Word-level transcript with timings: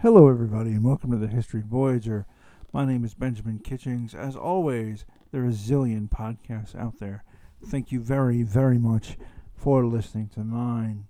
Hello, 0.00 0.28
everybody, 0.28 0.70
and 0.70 0.84
welcome 0.84 1.10
to 1.10 1.16
the 1.16 1.26
History 1.26 1.60
Voyager. 1.60 2.24
My 2.72 2.84
name 2.84 3.04
is 3.04 3.14
Benjamin 3.14 3.58
Kitchings. 3.58 4.14
As 4.14 4.36
always, 4.36 5.04
there 5.32 5.42
are 5.42 5.48
a 5.48 5.50
zillion 5.50 6.08
podcasts 6.08 6.76
out 6.76 7.00
there. 7.00 7.24
Thank 7.66 7.90
you 7.90 7.98
very, 7.98 8.44
very 8.44 8.78
much 8.78 9.18
for 9.56 9.84
listening 9.84 10.28
to 10.34 10.44
mine. 10.44 11.08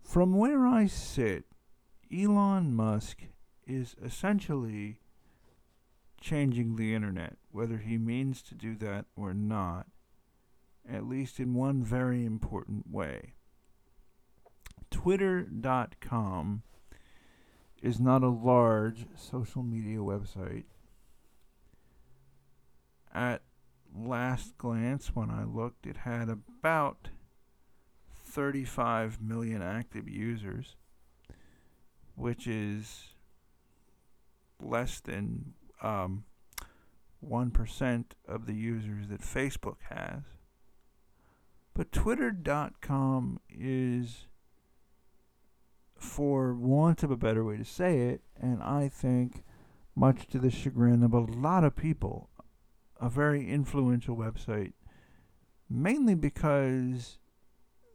From 0.00 0.34
where 0.34 0.66
I 0.66 0.86
sit, 0.86 1.44
Elon 2.10 2.74
Musk 2.74 3.18
is 3.66 3.96
essentially 4.02 5.00
changing 6.18 6.76
the 6.76 6.94
internet, 6.94 7.36
whether 7.50 7.76
he 7.76 7.98
means 7.98 8.40
to 8.44 8.54
do 8.54 8.74
that 8.76 9.04
or 9.14 9.34
not, 9.34 9.88
at 10.90 11.06
least 11.06 11.38
in 11.38 11.52
one 11.52 11.84
very 11.84 12.24
important 12.24 12.90
way. 12.90 13.34
Twitter.com 14.90 16.62
is 17.82 17.98
not 17.98 18.22
a 18.22 18.28
large 18.28 19.06
social 19.16 19.62
media 19.62 19.98
website. 19.98 20.64
At 23.12 23.42
last 23.94 24.56
glance, 24.56 25.14
when 25.14 25.30
I 25.30 25.44
looked, 25.44 25.86
it 25.86 25.98
had 25.98 26.28
about 26.28 27.08
35 28.24 29.20
million 29.20 29.60
active 29.60 30.08
users, 30.08 30.76
which 32.14 32.46
is 32.46 33.14
less 34.62 35.00
than 35.00 35.54
um, 35.82 36.24
1% 37.26 38.04
of 38.28 38.46
the 38.46 38.54
users 38.54 39.08
that 39.08 39.20
Facebook 39.20 39.78
has. 39.90 40.22
But 41.74 41.90
Twitter.com 41.90 43.40
is 43.50 44.26
for 46.02 46.54
want 46.54 47.02
of 47.02 47.10
a 47.10 47.16
better 47.16 47.44
way 47.44 47.56
to 47.56 47.64
say 47.64 48.00
it, 48.08 48.22
and 48.40 48.62
I 48.62 48.88
think, 48.88 49.44
much 49.94 50.26
to 50.28 50.38
the 50.38 50.50
chagrin 50.50 51.02
of 51.02 51.12
a 51.12 51.20
lot 51.20 51.64
of 51.64 51.76
people, 51.76 52.30
a 53.00 53.08
very 53.08 53.48
influential 53.48 54.16
website, 54.16 54.72
mainly 55.68 56.14
because 56.14 57.18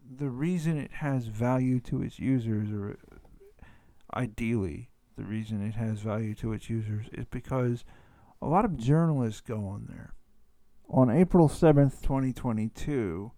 the 0.09 0.29
reason 0.29 0.77
it 0.77 0.91
has 0.93 1.27
value 1.27 1.79
to 1.81 2.01
its 2.01 2.19
users, 2.19 2.71
or 2.71 2.97
ideally, 4.13 4.89
the 5.17 5.23
reason 5.23 5.65
it 5.65 5.75
has 5.75 5.99
value 5.99 6.33
to 6.35 6.53
its 6.53 6.69
users, 6.69 7.07
is 7.11 7.25
because 7.25 7.83
a 8.41 8.47
lot 8.47 8.65
of 8.65 8.77
journalists 8.77 9.41
go 9.41 9.67
on 9.67 9.87
there. 9.89 10.13
On 10.89 11.09
April 11.09 11.49
7th, 11.49 12.01
2022, 12.01 13.31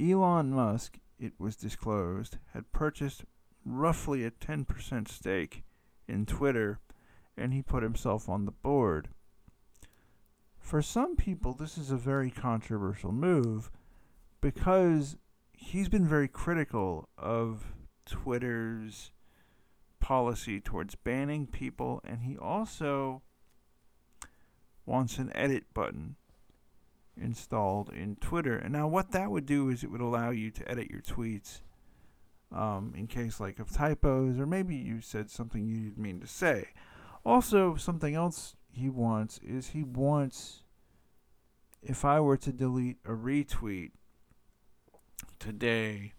Elon 0.00 0.50
Musk, 0.50 0.98
it 1.18 1.34
was 1.38 1.54
disclosed, 1.54 2.38
had 2.52 2.72
purchased 2.72 3.24
roughly 3.64 4.24
a 4.24 4.30
10% 4.30 5.08
stake 5.08 5.64
in 6.08 6.26
Twitter, 6.26 6.80
and 7.36 7.52
he 7.52 7.62
put 7.62 7.82
himself 7.82 8.28
on 8.28 8.44
the 8.44 8.52
board. 8.52 9.08
For 10.58 10.82
some 10.82 11.16
people, 11.16 11.54
this 11.54 11.76
is 11.76 11.90
a 11.90 11.96
very 11.96 12.30
controversial 12.30 13.12
move 13.12 13.70
because 14.40 15.16
he's 15.52 15.88
been 15.88 16.06
very 16.06 16.28
critical 16.28 17.08
of 17.18 17.74
Twitter's 18.06 19.12
policy 20.00 20.60
towards 20.60 20.94
banning 20.94 21.46
people, 21.46 22.00
and 22.04 22.22
he 22.22 22.36
also 22.36 23.22
wants 24.84 25.18
an 25.18 25.30
edit 25.34 25.64
button 25.72 26.16
installed 27.16 27.90
in 27.90 28.16
Twitter. 28.16 28.56
And 28.56 28.72
now, 28.72 28.88
what 28.88 29.12
that 29.12 29.30
would 29.30 29.46
do 29.46 29.68
is 29.68 29.84
it 29.84 29.90
would 29.90 30.00
allow 30.00 30.30
you 30.30 30.50
to 30.50 30.70
edit 30.70 30.90
your 30.90 31.02
tweets 31.02 31.60
um, 32.54 32.92
in 32.96 33.06
case 33.06 33.40
like 33.40 33.58
of 33.58 33.70
typos, 33.70 34.38
or 34.38 34.46
maybe 34.46 34.74
you 34.74 35.00
said 35.00 35.30
something 35.30 35.66
you 35.66 35.76
didn't 35.76 35.98
mean 35.98 36.20
to 36.20 36.26
say. 36.26 36.68
Also, 37.24 37.76
something 37.76 38.14
else 38.14 38.56
he 38.70 38.88
wants 38.88 39.38
is 39.42 39.68
he 39.68 39.82
wants 39.82 40.62
if 41.82 42.04
I 42.04 42.20
were 42.20 42.36
to 42.38 42.52
delete 42.52 42.98
a 43.04 43.10
retweet 43.10 43.90
today, 45.38 46.12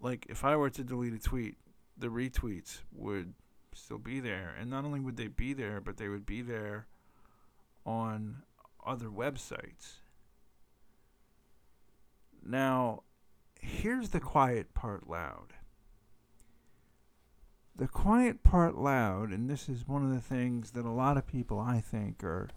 like 0.00 0.26
if 0.28 0.44
I 0.44 0.56
were 0.56 0.70
to 0.70 0.82
delete 0.82 1.12
a 1.12 1.18
tweet, 1.18 1.56
the 1.96 2.08
retweets 2.08 2.80
would 2.92 3.34
still 3.74 3.98
be 3.98 4.20
there. 4.20 4.54
And 4.58 4.70
not 4.70 4.84
only 4.84 5.00
would 5.00 5.16
they 5.16 5.26
be 5.26 5.52
there, 5.52 5.80
but 5.80 5.98
they 5.98 6.08
would 6.08 6.24
be 6.24 6.40
there 6.40 6.86
on 7.84 8.42
other 8.86 9.08
websites. 9.08 9.98
Now, 12.42 13.02
here's 13.78 14.10
the 14.10 14.20
quiet 14.20 14.74
part 14.74 15.08
loud. 15.08 15.54
The 17.76 17.86
quiet 17.86 18.42
part 18.42 18.76
loud, 18.76 19.30
and 19.30 19.48
this 19.48 19.68
is 19.68 19.86
one 19.86 20.04
of 20.04 20.12
the 20.12 20.20
things 20.20 20.72
that 20.72 20.84
a 20.84 20.90
lot 20.90 21.16
of 21.16 21.26
people, 21.26 21.60
I 21.60 21.80
think, 21.80 22.24
are 22.24 22.48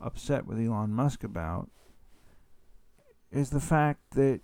upset 0.00 0.46
with 0.46 0.58
Elon 0.58 0.90
Musk 0.90 1.24
about, 1.24 1.70
is 3.32 3.50
the 3.50 3.60
fact 3.60 4.10
that 4.12 4.40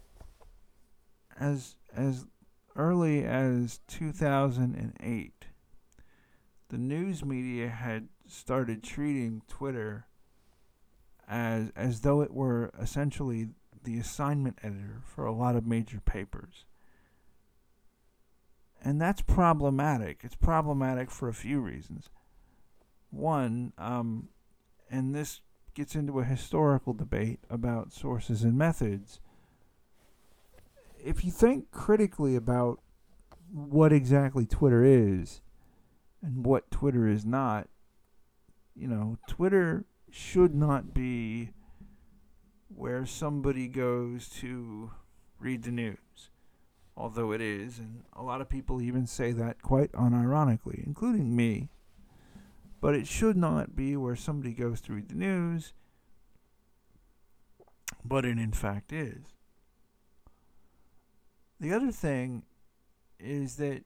as 1.38 1.76
as 1.94 2.24
early 2.76 3.24
as 3.24 3.80
2008, 3.88 5.44
the 6.70 6.78
news 6.78 7.24
media 7.24 7.68
had 7.68 8.08
started 8.26 8.82
treating 8.82 9.42
Twitter 9.48 10.06
as 11.28 11.70
as 11.76 12.00
though 12.00 12.22
it 12.22 12.32
were 12.32 12.70
essentially 12.80 13.50
the 13.84 13.98
assignment 13.98 14.58
editor 14.62 15.02
for 15.04 15.24
a 15.24 15.32
lot 15.32 15.56
of 15.56 15.66
major 15.66 16.00
papers. 16.00 16.64
And 18.82 19.00
that's 19.00 19.22
problematic. 19.22 20.20
It's 20.22 20.36
problematic 20.36 21.10
for 21.10 21.28
a 21.28 21.34
few 21.34 21.60
reasons. 21.60 22.08
One, 23.10 23.72
um, 23.76 24.28
and 24.90 25.14
this 25.14 25.40
gets 25.74 25.94
into 25.94 26.20
a 26.20 26.24
historical 26.24 26.94
debate 26.94 27.40
about 27.48 27.92
sources 27.92 28.42
and 28.42 28.56
methods. 28.56 29.20
If 31.02 31.24
you 31.24 31.30
think 31.30 31.70
critically 31.70 32.36
about 32.36 32.80
what 33.52 33.92
exactly 33.92 34.46
Twitter 34.46 34.84
is 34.84 35.40
and 36.22 36.44
what 36.44 36.70
Twitter 36.70 37.06
is 37.06 37.24
not, 37.24 37.68
you 38.74 38.88
know, 38.88 39.18
Twitter 39.26 39.84
should 40.10 40.54
not 40.54 40.94
be 40.94 41.50
where 42.74 43.04
somebody 43.04 43.66
goes 43.66 44.28
to 44.28 44.90
read 45.38 45.62
the 45.64 45.70
news, 45.70 46.30
although 46.96 47.32
it 47.32 47.40
is, 47.40 47.78
and 47.78 48.04
a 48.14 48.22
lot 48.22 48.40
of 48.40 48.48
people 48.48 48.80
even 48.80 49.06
say 49.06 49.32
that 49.32 49.62
quite 49.62 49.92
unironically, 49.92 50.84
including 50.86 51.34
me. 51.34 51.68
But 52.80 52.94
it 52.94 53.06
should 53.06 53.36
not 53.36 53.76
be 53.76 53.96
where 53.96 54.16
somebody 54.16 54.52
goes 54.52 54.80
to 54.82 54.94
read 54.94 55.08
the 55.08 55.14
news, 55.14 55.74
but 58.04 58.24
it 58.24 58.38
in 58.38 58.52
fact 58.52 58.92
is. 58.92 59.24
The 61.58 61.72
other 61.74 61.92
thing 61.92 62.44
is 63.18 63.56
that 63.56 63.84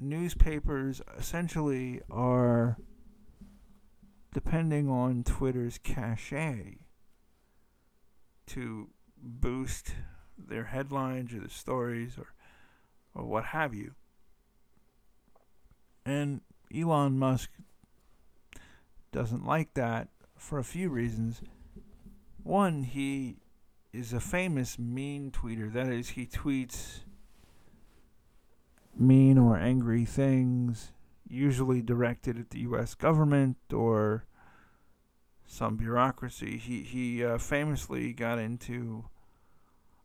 newspapers 0.00 1.00
essentially 1.16 2.00
are 2.10 2.76
depending 4.34 4.88
on 4.88 5.22
Twitter's 5.22 5.78
cachet 5.78 6.81
to 8.46 8.88
boost 9.16 9.94
their 10.36 10.64
headlines 10.64 11.32
or 11.32 11.40
the 11.40 11.50
stories 11.50 12.16
or 12.18 12.34
or 13.14 13.24
what 13.24 13.44
have 13.46 13.74
you. 13.74 13.94
And 16.04 16.40
Elon 16.74 17.18
Musk 17.18 17.50
doesn't 19.12 19.44
like 19.44 19.74
that 19.74 20.08
for 20.36 20.58
a 20.58 20.64
few 20.64 20.88
reasons. 20.88 21.42
One, 22.42 22.82
he 22.82 23.36
is 23.92 24.12
a 24.12 24.20
famous 24.20 24.78
mean 24.78 25.30
tweeter. 25.30 25.72
That 25.72 25.88
is, 25.88 26.10
he 26.10 26.26
tweets 26.26 27.00
mean 28.98 29.38
or 29.38 29.56
angry 29.56 30.04
things, 30.04 30.92
usually 31.28 31.82
directed 31.82 32.38
at 32.38 32.50
the 32.50 32.60
U.S. 32.60 32.94
government 32.94 33.56
or 33.72 34.24
some 35.52 35.76
bureaucracy. 35.76 36.56
He 36.56 36.82
he 36.82 37.22
uh, 37.22 37.36
famously 37.36 38.14
got 38.14 38.38
into 38.38 39.04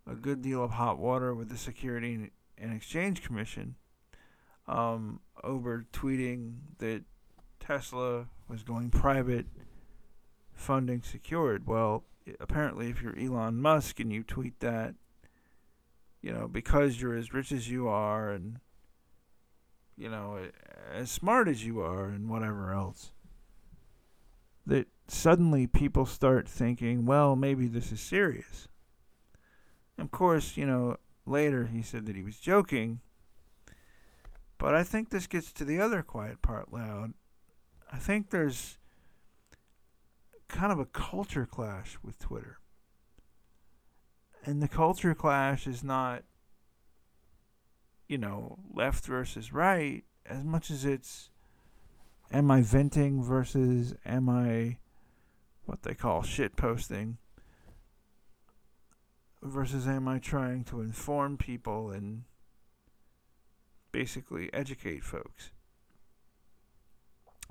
a 0.05 0.13
good 0.13 0.41
deal 0.41 0.61
of 0.61 0.71
hot 0.71 0.99
water 0.99 1.33
with 1.33 1.47
the 1.47 1.57
Security 1.57 2.31
and 2.57 2.73
Exchange 2.75 3.23
Commission 3.23 3.75
um, 4.67 5.21
over 5.45 5.85
tweeting 5.93 6.55
that 6.79 7.03
Tesla 7.61 8.27
was 8.49 8.63
going 8.63 8.89
private, 8.89 9.45
funding 10.53 11.01
secured. 11.01 11.65
Well, 11.65 12.03
apparently, 12.41 12.89
if 12.89 13.01
you're 13.01 13.17
Elon 13.17 13.61
Musk 13.61 14.01
and 14.01 14.11
you 14.11 14.23
tweet 14.23 14.59
that, 14.59 14.95
you 16.21 16.33
know, 16.33 16.49
because 16.49 17.01
you're 17.01 17.15
as 17.15 17.33
rich 17.33 17.53
as 17.53 17.69
you 17.69 17.87
are 17.87 18.31
and 18.31 18.59
you 19.97 20.09
know 20.09 20.39
as 20.93 21.09
smart 21.09 21.47
as 21.47 21.65
you 21.65 21.79
are 21.79 22.05
and 22.05 22.29
whatever 22.29 22.73
else 22.73 23.11
that 24.67 24.87
suddenly 25.07 25.65
people 25.65 26.05
start 26.05 26.47
thinking, 26.47 27.05
well, 27.05 27.35
maybe 27.35 27.67
this 27.67 27.91
is 27.91 28.01
serious. 28.01 28.67
Of 29.97 30.11
course, 30.11 30.57
you 30.57 30.65
know, 30.65 30.97
later 31.25 31.67
he 31.67 31.81
said 31.81 32.05
that 32.05 32.15
he 32.15 32.21
was 32.21 32.37
joking. 32.37 32.99
But 34.57 34.75
I 34.75 34.83
think 34.83 35.09
this 35.09 35.25
gets 35.27 35.51
to 35.53 35.65
the 35.65 35.79
other 35.79 36.03
quiet 36.03 36.41
part 36.41 36.73
loud. 36.73 37.13
I 37.91 37.97
think 37.97 38.29
there's 38.29 38.77
kind 40.49 40.71
of 40.71 40.79
a 40.79 40.85
culture 40.85 41.45
clash 41.45 41.97
with 42.03 42.19
Twitter. 42.19 42.59
And 44.45 44.61
the 44.61 44.67
culture 44.67 45.15
clash 45.15 45.65
is 45.65 45.83
not, 45.83 46.23
you 48.07 48.17
know, 48.17 48.57
left 48.73 49.05
versus 49.05 49.53
right 49.53 50.03
as 50.25 50.43
much 50.43 50.69
as 50.69 50.83
it's 50.83 51.29
am 52.31 52.51
I 52.51 52.61
venting 52.61 53.23
versus 53.23 53.95
am 54.05 54.29
I 54.29 54.77
what 55.65 55.83
they 55.83 55.93
call 55.93 56.23
shit 56.23 56.55
posting 56.55 57.17
versus 59.41 59.87
am 59.87 60.07
I 60.07 60.19
trying 60.19 60.63
to 60.65 60.81
inform 60.81 61.37
people 61.37 61.91
and 61.91 62.23
basically 63.91 64.51
educate 64.53 65.03
folks. 65.03 65.51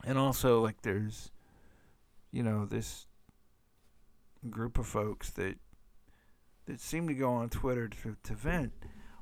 And 0.05 0.19
also 0.19 0.61
like 0.61 0.83
there's 0.83 1.31
you 2.31 2.43
know 2.43 2.67
this 2.67 3.07
group 4.51 4.79
of 4.79 4.87
folks 4.87 5.31
that 5.31 5.57
that 6.67 6.81
seem 6.81 7.09
to 7.09 7.15
go 7.15 7.31
on 7.33 7.49
Twitter 7.49 7.89
to, 7.89 8.17
to 8.25 8.35
vent. 8.35 8.73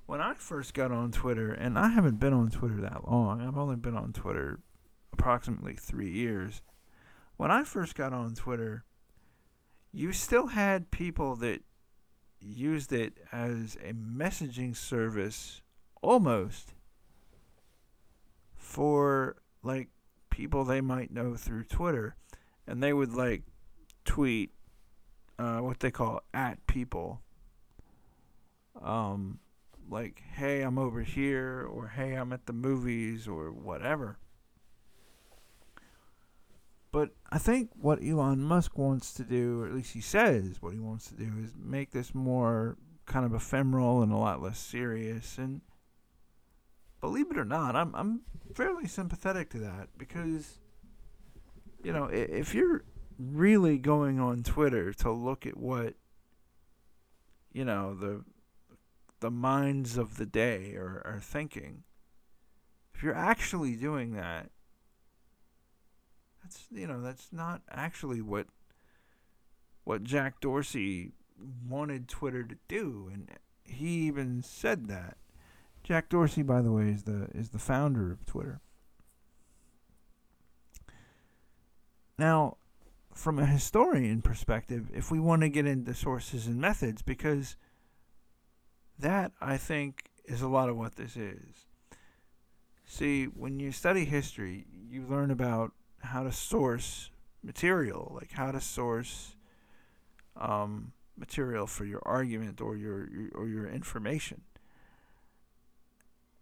When 0.07 0.21
I 0.21 0.35
first 0.35 0.75
got 0.75 0.93
on 0.93 1.13
Twitter, 1.13 1.51
and 1.53 1.79
I 1.79 1.89
haven't 1.89 2.21
been 2.21 2.35
on 2.35 2.51
Twitter 2.51 2.79
that 2.83 3.11
long, 3.11 3.41
I've 3.41 3.57
only 3.57 3.77
been 3.77 3.97
on 3.97 4.13
Twitter 4.13 4.61
approximately 5.15 5.75
three 5.75 6.11
years. 6.11 6.61
When 7.37 7.51
I 7.51 7.65
first 7.65 7.95
got 7.95 8.13
on 8.13 8.35
Twitter, 8.35 8.85
you 9.93 10.13
still 10.13 10.49
had 10.49 10.91
people 10.91 11.37
that 11.37 11.63
used 12.41 12.93
it 12.93 13.15
as 13.33 13.77
a 13.77 13.93
messaging 13.93 14.77
service 14.77 15.63
almost 16.03 16.75
for 18.57 19.37
like 19.63 19.89
people 20.31 20.65
they 20.65 20.81
might 20.81 21.13
know 21.13 21.37
through 21.37 21.65
Twitter. 21.65 22.17
And 22.67 22.83
they 22.83 22.93
would 22.93 23.13
like 23.13 23.43
tweet 24.05 24.51
uh, 25.39 25.59
what 25.59 25.81
they 25.81 25.91
call 25.91 26.21
at 26.35 26.67
people. 26.67 27.23
Um 28.83 29.39
like 29.91 30.23
hey 30.33 30.63
I'm 30.63 30.79
over 30.79 31.03
here 31.03 31.69
or 31.71 31.89
hey 31.89 32.15
I'm 32.15 32.33
at 32.33 32.47
the 32.47 32.53
movies 32.53 33.29
or 33.29 33.53
whatever 33.53 34.19
but 36.95 37.11
I 37.29 37.39
think 37.39 37.71
what 37.75 37.99
Elon 38.05 38.41
Musk 38.41 38.79
wants 38.79 39.13
to 39.15 39.25
do, 39.25 39.63
or 39.63 39.67
at 39.67 39.75
least 39.75 39.95
he 39.95 40.01
says 40.01 40.63
what 40.63 40.73
he 40.73 40.79
wants 40.79 41.09
to 41.09 41.17
do, 41.17 41.29
is 41.43 41.51
make 41.59 41.91
this 41.91 42.15
more 42.15 42.77
kind 43.05 43.27
of 43.27 43.35
ephemeral 43.35 44.01
and 44.01 44.13
a 44.13 44.17
lot 44.17 44.41
less 44.41 44.61
serious. 44.61 45.37
And 45.37 45.63
believe 47.01 47.33
it 47.33 47.37
or 47.37 47.45
not, 47.45 47.75
I'm 47.75 47.93
I'm 47.97 48.21
fairly 48.55 48.87
sympathetic 48.87 49.51
to 49.51 49.59
that 49.59 49.89
because 49.99 50.61
you 51.83 51.93
know 51.93 52.05
if 52.05 52.55
you're 52.55 52.85
really 53.19 53.77
going 53.77 54.21
on 54.21 54.45
Twitter 54.45 54.93
to 54.93 55.11
look 55.11 55.47
at 55.47 55.57
what 55.57 55.95
you 57.53 57.65
know 57.65 57.97
the 57.97 58.25
the 59.19 59.33
minds 59.33 59.99
of 59.99 60.17
the 60.17 60.27
day 60.27 60.77
are, 60.77 61.03
are 61.05 61.21
thinking, 61.21 61.83
if 62.95 63.03
you're 63.03 63.17
actually 63.17 63.75
doing 63.75 64.13
that, 64.13 64.51
that's 66.55 66.67
you 66.73 66.87
know 66.87 67.01
that's 67.01 67.29
not 67.33 67.63
actually 67.71 68.21
what 68.21 68.47
what 69.85 70.05
Jack 70.05 70.41
Dorsey 70.41 71.13
wanted 71.69 72.09
Twitter 72.09 72.43
to 72.43 72.57
do, 72.69 73.11
and 73.13 73.29
he 73.65 74.07
even 74.07 74.43
said 74.43 74.87
that. 74.87 75.17
Jack 75.83 76.09
Dorsey, 76.09 76.43
by 76.43 76.63
the 76.63 76.73
way, 76.73 76.89
is 76.89 77.03
the 77.03 77.29
is 77.35 77.51
the 77.51 77.59
founder 77.59 78.11
of 78.11 78.25
Twitter. 78.25 78.61
Now, 82.19 82.57
from 83.13 83.39
a 83.39 83.47
historian 83.47 84.23
perspective, 84.23 84.89
if 84.95 85.11
we 85.11 85.19
want 85.19 85.43
to 85.43 85.49
get 85.49 85.67
into 85.67 85.93
sources 85.95 86.47
and 86.47 86.61
methods, 86.61 87.03
because 87.03 87.57
that 88.99 89.33
I 89.41 89.57
think 89.57 90.11
is 90.25 90.41
a 90.41 90.49
lot 90.49 90.69
of 90.69 90.77
what 90.77 90.97
this 90.97 91.17
is. 91.17 91.67
See, 92.87 93.25
when 93.25 93.59
you 93.59 93.73
study 93.73 94.05
history, 94.05 94.67
you 94.89 95.05
learn 95.07 95.31
about 95.31 95.73
how 96.05 96.23
to 96.23 96.33
source 96.33 97.11
material, 97.43 98.13
like 98.15 98.33
how 98.33 98.51
to 98.51 98.61
source 98.61 99.37
um, 100.37 100.93
material 101.17 101.67
for 101.67 101.85
your 101.85 102.03
argument 102.05 102.61
or 102.61 102.77
your, 102.77 103.09
your 103.11 103.31
or 103.35 103.47
your 103.47 103.69
information. 103.69 104.43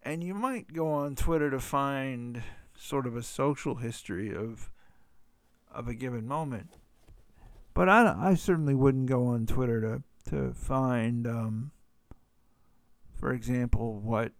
And 0.02 0.24
you 0.24 0.34
might 0.34 0.72
go 0.72 0.88
on 0.88 1.14
Twitter 1.14 1.50
to 1.50 1.60
find 1.60 2.42
sort 2.76 3.06
of 3.06 3.16
a 3.16 3.22
social 3.22 3.76
history 3.76 4.34
of 4.34 4.70
of 5.70 5.88
a 5.88 5.94
given 5.94 6.26
moment. 6.26 6.74
But 7.74 7.88
I, 7.88 8.14
I 8.18 8.34
certainly 8.34 8.74
wouldn't 8.74 9.06
go 9.06 9.26
on 9.26 9.46
Twitter 9.46 9.80
to 9.80 10.02
to 10.30 10.52
find, 10.52 11.26
um, 11.26 11.72
for 13.14 13.32
example, 13.32 14.00
what 14.00 14.32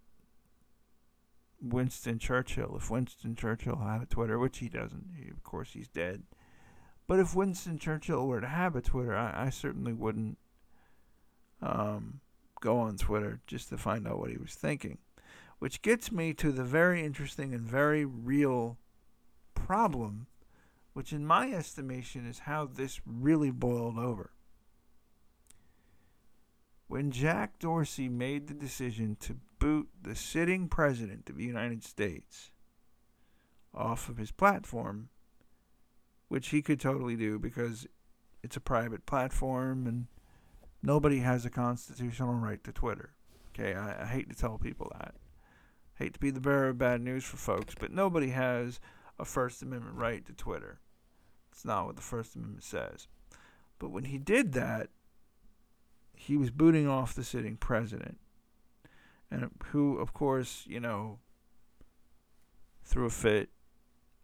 Winston 1.62 2.19
Churchill. 2.19 2.76
If 2.76 2.91
Winston 2.91 3.37
Churchill 3.37 3.76
had 3.76 4.03
a 4.03 4.06
Twitter, 4.06 4.38
which 4.38 4.59
he 4.59 4.69
doesn't, 4.69 5.14
he, 5.17 5.31
of 5.31 5.43
course 5.44 5.70
he's 5.73 5.88
dead. 5.88 6.25
But 7.06 7.20
if 7.20 7.35
Winston 7.35 7.79
Churchill 7.79 8.26
were 8.26 8.41
to 8.41 8.49
have 8.49 8.75
a 8.75 8.81
Twitter, 8.81 9.17
I, 9.17 9.47
I 9.47 9.50
certainly 9.50 9.93
wouldn't 9.93 10.38
um, 11.61 12.20
go 12.61 12.79
on 12.79 12.97
Twitter 12.97 13.41
just 13.47 13.69
to 13.69 13.79
find 13.79 14.06
out 14.06 14.19
what 14.19 14.31
he 14.31 14.37
was 14.37 14.55
thinking. 14.55 14.99
Which 15.59 15.82
gets 15.82 16.11
me 16.11 16.35
to 16.35 16.50
the 16.50 16.64
very 16.64 17.05
interesting 17.05 17.55
and 17.55 17.62
very 17.62 18.05
real 18.05 18.79
problem, 19.55 20.26
which 20.93 21.12
in 21.12 21.25
my 21.25 21.53
estimation 21.53 22.26
is 22.26 22.41
how 22.41 22.67
this 22.67 23.00
really 23.06 23.50
boiled 23.50 23.99
over. 23.99 24.31
When 26.92 27.10
Jack 27.10 27.58
Dorsey 27.58 28.10
made 28.10 28.48
the 28.48 28.52
decision 28.52 29.16
to 29.20 29.38
boot 29.58 29.88
the 30.02 30.14
sitting 30.14 30.68
president 30.68 31.30
of 31.30 31.38
the 31.38 31.44
United 31.44 31.82
States 31.82 32.50
off 33.74 34.10
of 34.10 34.18
his 34.18 34.30
platform, 34.30 35.08
which 36.28 36.50
he 36.50 36.60
could 36.60 36.78
totally 36.78 37.16
do 37.16 37.38
because 37.38 37.86
it's 38.42 38.58
a 38.58 38.60
private 38.60 39.06
platform 39.06 39.86
and 39.86 40.06
nobody 40.82 41.20
has 41.20 41.46
a 41.46 41.50
constitutional 41.50 42.34
right 42.34 42.62
to 42.62 42.72
Twitter. 42.72 43.14
Okay, 43.54 43.72
I, 43.72 44.02
I 44.02 44.06
hate 44.06 44.28
to 44.28 44.36
tell 44.36 44.58
people 44.58 44.92
that. 44.98 45.14
hate 45.94 46.12
to 46.12 46.20
be 46.20 46.30
the 46.30 46.42
bearer 46.42 46.68
of 46.68 46.76
bad 46.76 47.00
news 47.00 47.24
for 47.24 47.38
folks, 47.38 47.74
but 47.74 47.90
nobody 47.90 48.28
has 48.28 48.80
a 49.18 49.24
First 49.24 49.62
Amendment 49.62 49.96
right 49.96 50.26
to 50.26 50.34
Twitter. 50.34 50.78
It's 51.52 51.64
not 51.64 51.87
what 51.87 51.96
the 51.96 52.02
First 52.02 52.37
Amendment 52.37 52.64
says. 52.64 53.08
But 53.78 53.92
when 53.92 54.04
he 54.04 54.18
did 54.18 54.52
that, 54.52 54.90
he 56.23 56.37
was 56.37 56.50
booting 56.50 56.87
off 56.87 57.14
the 57.14 57.25
sitting 57.25 57.57
president 57.57 58.19
and 59.29 59.50
who, 59.67 59.99
of 59.99 60.12
course, 60.12 60.64
you 60.69 60.79
know, 60.79 61.19
threw 62.85 63.07
a 63.07 63.11
fit, 63.11 63.49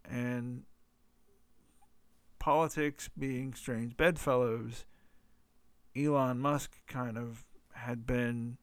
and 0.09 0.62
politics 2.38 3.11
being 3.19 3.52
strange 3.52 3.97
bedfellows, 3.97 4.85
Elon 5.97 6.38
Musk 6.38 6.76
kind 6.87 7.19
of 7.19 7.45
had 7.73 8.07
been 8.07 8.59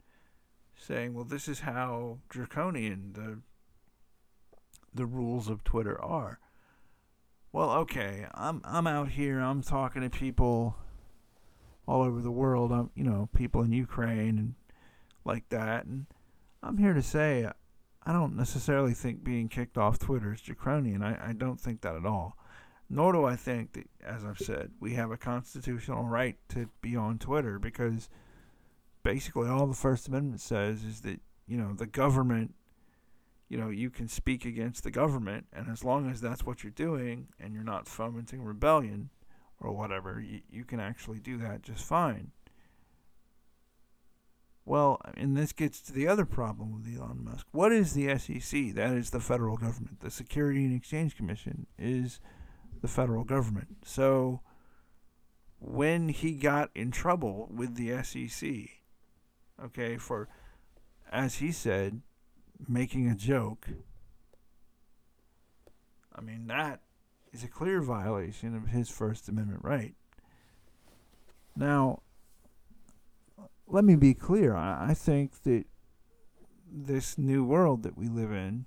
saying, 0.78 1.14
"Well, 1.14 1.26
this 1.26 1.48
is 1.48 1.62
how 1.62 2.20
draconian 2.30 3.14
the 3.14 3.42
the 4.94 5.06
rules 5.06 5.50
of 5.50 5.64
Twitter 5.66 6.02
are." 6.02 6.40
Well, 7.52 7.72
okay, 7.72 8.28
I'm 8.34 8.62
I'm 8.64 8.88
out 8.88 9.10
here. 9.10 9.40
I'm 9.40 9.62
talking 9.62 10.04
to 10.04 10.10
people 10.10 10.78
all 11.88 12.02
over 12.02 12.22
the 12.22 12.32
world. 12.32 12.72
I'm, 12.72 12.90
you 12.96 13.04
know, 13.04 13.30
people 13.36 13.62
in 13.62 13.72
Ukraine 13.72 14.38
and 14.38 14.56
like 15.24 15.50
that, 15.50 15.86
and 15.86 16.06
I'm 16.62 16.78
here 16.78 16.94
to 16.94 17.02
say 17.02 17.50
I 18.06 18.14
don't 18.14 18.36
necessarily 18.36 18.94
think 18.94 19.24
being 19.24 19.50
kicked 19.50 19.78
off 19.78 19.98
Twitter 19.98 20.34
is 20.34 20.42
draconian. 20.42 21.02
I, 21.02 21.30
I 21.30 21.34
don't 21.34 21.60
think 21.60 21.82
that 21.82 21.96
at 21.96 22.06
all. 22.06 22.38
Nor 22.88 23.14
do 23.14 23.26
I 23.26 23.36
think 23.36 23.74
that, 23.74 23.90
as 24.06 24.24
I've 24.24 24.38
said, 24.38 24.72
we 24.80 24.94
have 24.94 25.10
a 25.10 25.18
constitutional 25.18 26.04
right 26.04 26.38
to 26.50 26.70
be 26.82 26.96
on 26.96 27.18
Twitter 27.18 27.58
because 27.58 28.10
basically 29.02 29.48
all 29.48 29.66
the 29.66 29.74
First 29.74 30.08
Amendment 30.08 30.42
says 30.42 30.84
is 30.84 31.02
that, 31.02 31.20
you 31.48 31.58
know, 31.58 31.74
the 31.74 31.88
government, 31.88 32.54
you 33.50 33.58
know, 33.58 33.70
you 33.70 33.90
can 33.90 34.08
speak 34.08 34.46
against 34.46 34.84
the 34.84 34.92
government, 34.92 35.48
and 35.52 35.68
as 35.68 35.84
long 35.84 36.10
as 36.10 36.22
that's 36.22 36.46
what 36.46 36.64
you're 36.64 36.72
doing 36.72 37.30
and 37.40 37.56
you're 37.56 37.64
not 37.64 37.88
fomenting 37.88 38.44
rebellion 38.44 39.10
or 39.60 39.72
whatever, 39.74 40.20
you, 40.20 40.42
you 40.50 40.64
can 40.64 40.80
actually 40.80 41.20
do 41.20 41.38
that 41.38 41.62
just 41.62 41.84
fine. 41.84 42.32
Well, 44.66 45.00
and 45.16 45.38
this 45.38 45.52
gets 45.52 45.80
to 45.82 45.94
the 45.94 46.08
other 46.08 46.26
problem 46.26 46.74
with 46.74 46.88
Elon 46.88 47.24
Musk. 47.24 47.46
What 47.52 47.72
is 47.72 47.94
the 47.94 48.18
SEC? 48.18 48.74
That 48.74 48.94
is 48.94 49.12
the 49.12 49.20
federal 49.20 49.58
government. 49.58 50.00
The 50.00 50.10
Security 50.10 50.66
and 50.66 50.76
Exchange 50.76 51.16
Commission 51.16 51.68
is 51.78 52.20
the 52.82 52.88
federal 52.88 53.24
government. 53.24 53.78
So 53.86 54.42
when 55.60 56.10
he 56.10 56.34
got 56.34 56.72
in 56.74 56.90
trouble 56.90 57.48
with 57.54 57.76
the 57.76 58.04
SEC, 58.04 58.50
okay, 59.64 59.98
for, 59.98 60.28
as 61.12 61.36
he 61.36 61.52
said, 61.52 62.02
making 62.68 63.08
a 63.08 63.16
joke 63.16 63.68
I 66.18 66.22
mean, 66.22 66.48
that 66.48 66.80
is 67.36 67.44
a 67.44 67.50
clear 67.50 67.82
violation 67.82 68.56
of 68.56 68.70
his 68.70 68.90
First 68.90 69.28
Amendment 69.28 69.60
right. 69.62 69.94
Now, 71.54 72.02
let 73.68 73.84
me 73.84 73.96
be 73.96 74.14
clear. 74.14 74.56
I, 74.56 74.94
think 74.94 75.44
that 75.44 75.66
this 76.72 77.18
new 77.18 77.44
world 77.44 77.84
that 77.84 77.98
we 77.98 78.08
live 78.08 78.32
in 78.32 78.66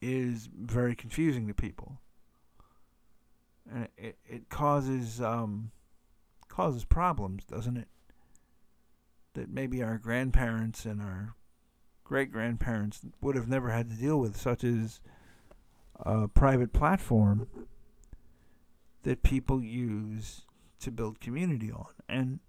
is 0.00 0.48
very 0.52 0.96
confusing 0.96 1.46
to 1.46 1.54
people. 1.54 2.00
And 3.70 3.88
it, 3.96 4.18
it 4.26 4.48
causes 4.48 5.20
um, 5.20 5.70
causes 6.48 6.84
problems, 6.84 7.44
doesn't 7.44 7.76
it? 7.76 7.88
That 9.34 9.48
maybe 9.48 9.80
our 9.82 9.98
grandparents 9.98 10.84
and 10.84 11.00
our 11.00 11.36
great 12.02 12.32
grandparents 12.32 13.00
would 13.20 13.36
have 13.36 13.48
never 13.48 13.70
had 13.70 13.90
to 13.90 13.96
deal 13.96 14.18
with, 14.18 14.36
such 14.36 14.64
as 14.64 15.00
a 16.00 16.28
private 16.28 16.72
platform 16.72 17.48
that 19.02 19.22
people 19.22 19.62
use 19.62 20.42
to 20.80 20.90
build 20.90 21.20
community 21.20 21.70
on. 21.72 21.92
And 22.08 22.40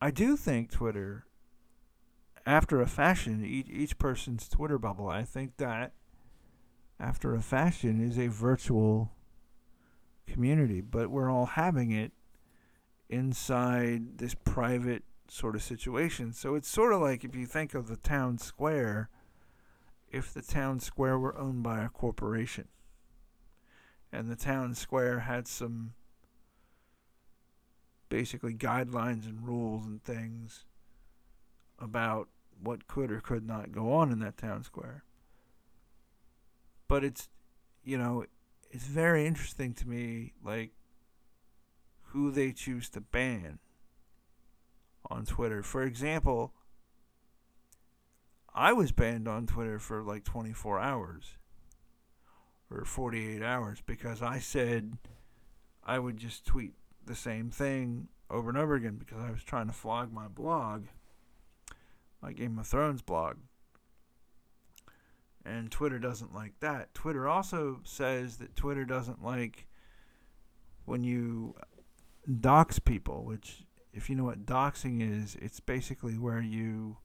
I 0.00 0.10
do 0.10 0.36
think 0.36 0.70
Twitter, 0.70 1.26
after 2.46 2.80
a 2.80 2.86
fashion, 2.86 3.44
each, 3.44 3.68
each 3.68 3.98
person's 3.98 4.48
Twitter 4.48 4.78
bubble, 4.78 5.08
I 5.08 5.24
think 5.24 5.56
that 5.58 5.92
after 6.98 7.34
a 7.34 7.40
fashion 7.40 8.00
is 8.00 8.18
a 8.18 8.28
virtual 8.28 9.12
community, 10.26 10.80
but 10.80 11.10
we're 11.10 11.30
all 11.30 11.46
having 11.46 11.90
it 11.90 12.12
inside 13.08 14.18
this 14.18 14.34
private 14.34 15.02
sort 15.28 15.54
of 15.54 15.62
situation. 15.62 16.32
So 16.32 16.54
it's 16.54 16.68
sort 16.68 16.92
of 16.92 17.00
like 17.00 17.24
if 17.24 17.34
you 17.34 17.46
think 17.46 17.74
of 17.74 17.88
the 17.88 17.96
town 17.96 18.38
square, 18.38 19.08
if 20.10 20.34
the 20.34 20.42
town 20.42 20.80
square 20.80 21.18
were 21.18 21.38
owned 21.38 21.62
by 21.62 21.82
a 21.84 21.88
corporation 21.88 22.68
and 24.12 24.28
the 24.28 24.36
town 24.36 24.74
square 24.74 25.20
had 25.20 25.46
some 25.46 25.92
basically 28.08 28.54
guidelines 28.54 29.24
and 29.24 29.46
rules 29.46 29.86
and 29.86 30.02
things 30.02 30.64
about 31.78 32.28
what 32.62 32.86
could 32.88 33.10
or 33.10 33.20
could 33.20 33.46
not 33.46 33.72
go 33.72 33.92
on 33.92 34.10
in 34.10 34.18
that 34.18 34.36
town 34.36 34.64
square. 34.64 35.04
But 36.88 37.04
it's, 37.04 37.28
you 37.84 37.96
know, 37.96 38.24
it's 38.70 38.86
very 38.86 39.26
interesting 39.26 39.72
to 39.74 39.88
me, 39.88 40.32
like, 40.44 40.72
who 42.06 42.32
they 42.32 42.52
choose 42.52 42.90
to 42.90 43.00
ban 43.00 43.60
on 45.08 45.24
Twitter. 45.24 45.62
For 45.62 45.84
example, 45.84 46.52
I 48.54 48.72
was 48.72 48.92
banned 48.92 49.28
on 49.28 49.46
Twitter 49.46 49.78
for 49.78 50.02
like 50.02 50.24
24 50.24 50.80
hours 50.80 51.36
or 52.70 52.84
48 52.84 53.42
hours 53.42 53.82
because 53.84 54.22
I 54.22 54.38
said 54.38 54.98
I 55.84 55.98
would 55.98 56.16
just 56.16 56.44
tweet 56.44 56.74
the 57.04 57.14
same 57.14 57.50
thing 57.50 58.08
over 58.30 58.48
and 58.48 58.58
over 58.58 58.74
again 58.74 58.96
because 58.96 59.18
I 59.18 59.30
was 59.30 59.42
trying 59.42 59.66
to 59.66 59.72
flog 59.72 60.12
my 60.12 60.28
blog, 60.28 60.86
my 62.22 62.32
Game 62.32 62.58
of 62.58 62.66
Thrones 62.66 63.02
blog. 63.02 63.36
And 65.44 65.70
Twitter 65.70 65.98
doesn't 65.98 66.34
like 66.34 66.60
that. 66.60 66.92
Twitter 66.92 67.26
also 67.26 67.80
says 67.82 68.36
that 68.36 68.56
Twitter 68.56 68.84
doesn't 68.84 69.24
like 69.24 69.66
when 70.84 71.02
you 71.02 71.54
dox 72.40 72.78
people, 72.78 73.24
which, 73.24 73.64
if 73.92 74.10
you 74.10 74.16
know 74.16 74.24
what 74.24 74.44
doxing 74.44 75.00
is, 75.00 75.36
it's 75.40 75.60
basically 75.60 76.18
where 76.18 76.42
you 76.42 76.98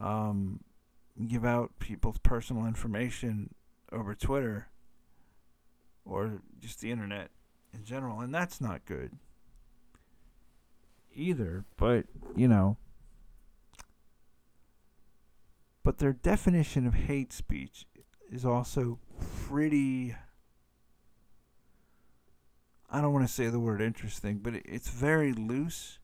um, 0.00 0.60
give 1.28 1.44
out 1.44 1.78
people's 1.78 2.18
personal 2.18 2.66
information 2.66 3.54
over 3.92 4.14
Twitter 4.14 4.68
or 6.04 6.42
just 6.60 6.80
the 6.80 6.90
internet 6.90 7.30
in 7.72 7.84
general, 7.84 8.20
and 8.20 8.34
that's 8.34 8.60
not 8.60 8.84
good 8.84 9.12
either. 11.14 11.64
But, 11.76 12.06
you 12.36 12.48
know, 12.48 12.76
but 15.82 15.98
their 15.98 16.12
definition 16.12 16.86
of 16.86 16.94
hate 16.94 17.32
speech 17.32 17.86
is 18.30 18.44
also 18.44 18.98
pretty. 19.46 20.14
I 22.90 23.00
don't 23.00 23.12
want 23.12 23.26
to 23.26 23.32
say 23.32 23.48
the 23.48 23.58
word 23.58 23.80
interesting, 23.80 24.38
but 24.38 24.54
it's 24.64 24.88
very 24.88 25.32
loose 25.32 25.98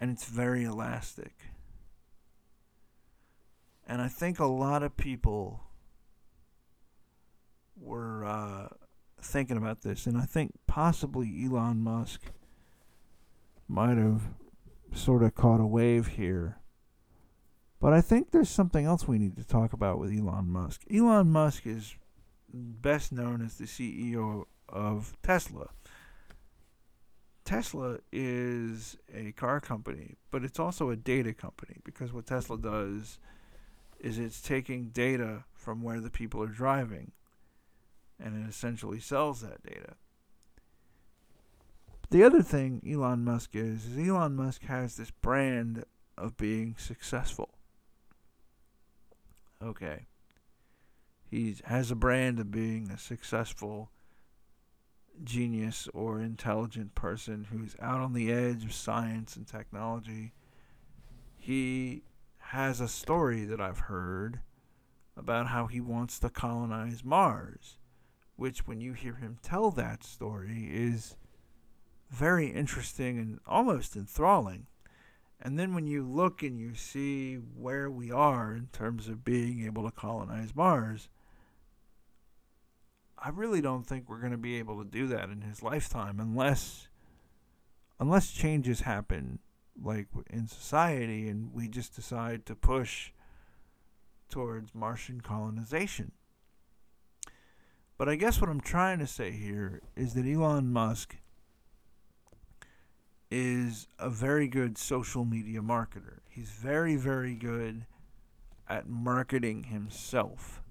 and 0.00 0.10
it's 0.10 0.24
very 0.24 0.64
elastic. 0.64 1.34
And 3.90 4.00
I 4.00 4.06
think 4.06 4.38
a 4.38 4.46
lot 4.46 4.84
of 4.84 4.96
people 4.96 5.64
were 7.74 8.24
uh, 8.24 8.68
thinking 9.20 9.56
about 9.56 9.82
this, 9.82 10.06
and 10.06 10.16
I 10.16 10.26
think 10.26 10.52
possibly 10.68 11.44
Elon 11.44 11.82
Musk 11.82 12.22
might 13.66 13.98
have 13.98 14.22
sort 14.94 15.24
of 15.24 15.34
caught 15.34 15.58
a 15.58 15.66
wave 15.66 16.06
here. 16.06 16.60
But 17.80 17.92
I 17.92 18.00
think 18.00 18.30
there's 18.30 18.48
something 18.48 18.86
else 18.86 19.08
we 19.08 19.18
need 19.18 19.34
to 19.34 19.44
talk 19.44 19.72
about 19.72 19.98
with 19.98 20.12
Elon 20.16 20.46
Musk. 20.46 20.82
Elon 20.88 21.28
Musk 21.28 21.66
is 21.66 21.96
best 22.54 23.10
known 23.10 23.42
as 23.44 23.56
the 23.56 23.64
CEO 23.64 24.44
of 24.68 25.16
Tesla. 25.24 25.70
Tesla 27.44 27.98
is 28.12 28.96
a 29.12 29.32
car 29.32 29.58
company, 29.58 30.14
but 30.30 30.44
it's 30.44 30.60
also 30.60 30.90
a 30.90 30.96
data 30.96 31.34
company 31.34 31.78
because 31.82 32.12
what 32.12 32.26
Tesla 32.26 32.56
does 32.56 33.18
is 34.00 34.18
it's 34.18 34.40
taking 34.40 34.88
data 34.88 35.44
from 35.52 35.82
where 35.82 36.00
the 36.00 36.10
people 36.10 36.42
are 36.42 36.46
driving 36.46 37.12
and 38.22 38.44
it 38.44 38.48
essentially 38.48 39.00
sells 39.00 39.40
that 39.40 39.62
data. 39.62 39.94
The 42.10 42.24
other 42.24 42.42
thing 42.42 42.82
Elon 42.88 43.24
Musk 43.24 43.50
is, 43.54 43.86
is 43.86 44.08
Elon 44.08 44.34
Musk 44.34 44.64
has 44.64 44.96
this 44.96 45.10
brand 45.10 45.84
of 46.18 46.36
being 46.36 46.74
successful. 46.76 47.50
Okay. 49.62 50.06
He 51.30 51.56
has 51.64 51.90
a 51.90 51.96
brand 51.96 52.40
of 52.40 52.50
being 52.50 52.90
a 52.90 52.98
successful 52.98 53.90
genius 55.22 55.88
or 55.94 56.20
intelligent 56.20 56.94
person 56.94 57.46
who's 57.50 57.76
out 57.80 58.00
on 58.00 58.12
the 58.12 58.32
edge 58.32 58.64
of 58.64 58.72
science 58.72 59.36
and 59.36 59.46
technology. 59.46 60.32
He 61.36 62.02
has 62.50 62.80
a 62.80 62.88
story 62.88 63.44
that 63.44 63.60
I've 63.60 63.78
heard 63.78 64.40
about 65.16 65.46
how 65.46 65.68
he 65.68 65.80
wants 65.80 66.18
to 66.18 66.28
colonize 66.28 67.04
Mars, 67.04 67.78
which, 68.34 68.66
when 68.66 68.80
you 68.80 68.92
hear 68.92 69.14
him 69.14 69.38
tell 69.40 69.70
that 69.70 70.02
story, 70.02 70.68
is 70.68 71.14
very 72.10 72.48
interesting 72.48 73.18
and 73.18 73.38
almost 73.46 73.94
enthralling. 73.94 74.66
And 75.40 75.60
then 75.60 75.74
when 75.74 75.86
you 75.86 76.02
look 76.02 76.42
and 76.42 76.58
you 76.58 76.74
see 76.74 77.36
where 77.36 77.88
we 77.88 78.10
are 78.10 78.52
in 78.52 78.66
terms 78.72 79.06
of 79.06 79.24
being 79.24 79.64
able 79.64 79.84
to 79.84 79.94
colonize 79.94 80.52
Mars, 80.52 81.08
I 83.16 83.28
really 83.28 83.60
don't 83.60 83.86
think 83.86 84.08
we're 84.08 84.18
going 84.18 84.32
to 84.32 84.36
be 84.38 84.58
able 84.58 84.82
to 84.82 84.90
do 84.90 85.06
that 85.06 85.30
in 85.30 85.42
his 85.42 85.62
lifetime 85.62 86.18
unless 86.18 86.88
unless 88.00 88.32
changes 88.32 88.80
happen 88.80 89.38
like 89.82 90.06
in 90.28 90.46
society 90.46 91.28
and 91.28 91.52
we 91.54 91.68
just 91.68 91.94
decide 91.94 92.46
to 92.46 92.54
push 92.54 93.12
towards 94.28 94.74
Martian 94.74 95.20
colonization. 95.20 96.12
But 97.98 98.08
I 98.08 98.16
guess 98.16 98.40
what 98.40 98.48
I'm 98.48 98.60
trying 98.60 98.98
to 99.00 99.06
say 99.06 99.30
here 99.30 99.82
is 99.94 100.14
that 100.14 100.26
Elon 100.26 100.72
Musk 100.72 101.16
is 103.30 103.86
a 103.98 104.08
very 104.08 104.48
good 104.48 104.78
social 104.78 105.24
media 105.24 105.60
marketer. 105.60 106.20
He's 106.28 106.50
very, 106.50 106.96
very 106.96 107.34
good 107.34 107.86
at 108.68 108.88
marketing 108.88 109.64
himself. 109.64 110.62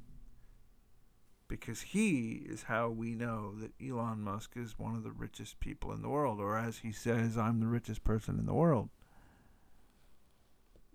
Because 1.48 1.82
he 1.82 2.44
is 2.48 2.64
how 2.64 2.90
we 2.90 3.16
know 3.16 3.54
that 3.60 3.72
Elon 3.80 4.22
Musk 4.22 4.54
is 4.56 4.78
one 4.78 4.96
of 4.96 5.04
the 5.04 5.12
richest 5.12 5.60
people 5.60 5.92
in 5.92 6.02
the 6.02 6.10
world, 6.10 6.40
or 6.40 6.58
as 6.58 6.80
he 6.80 6.92
says, 6.92 7.38
I'm 7.38 7.60
the 7.60 7.68
richest 7.68 8.04
person 8.04 8.38
in 8.40 8.46
the 8.46 8.54
world. 8.54 8.90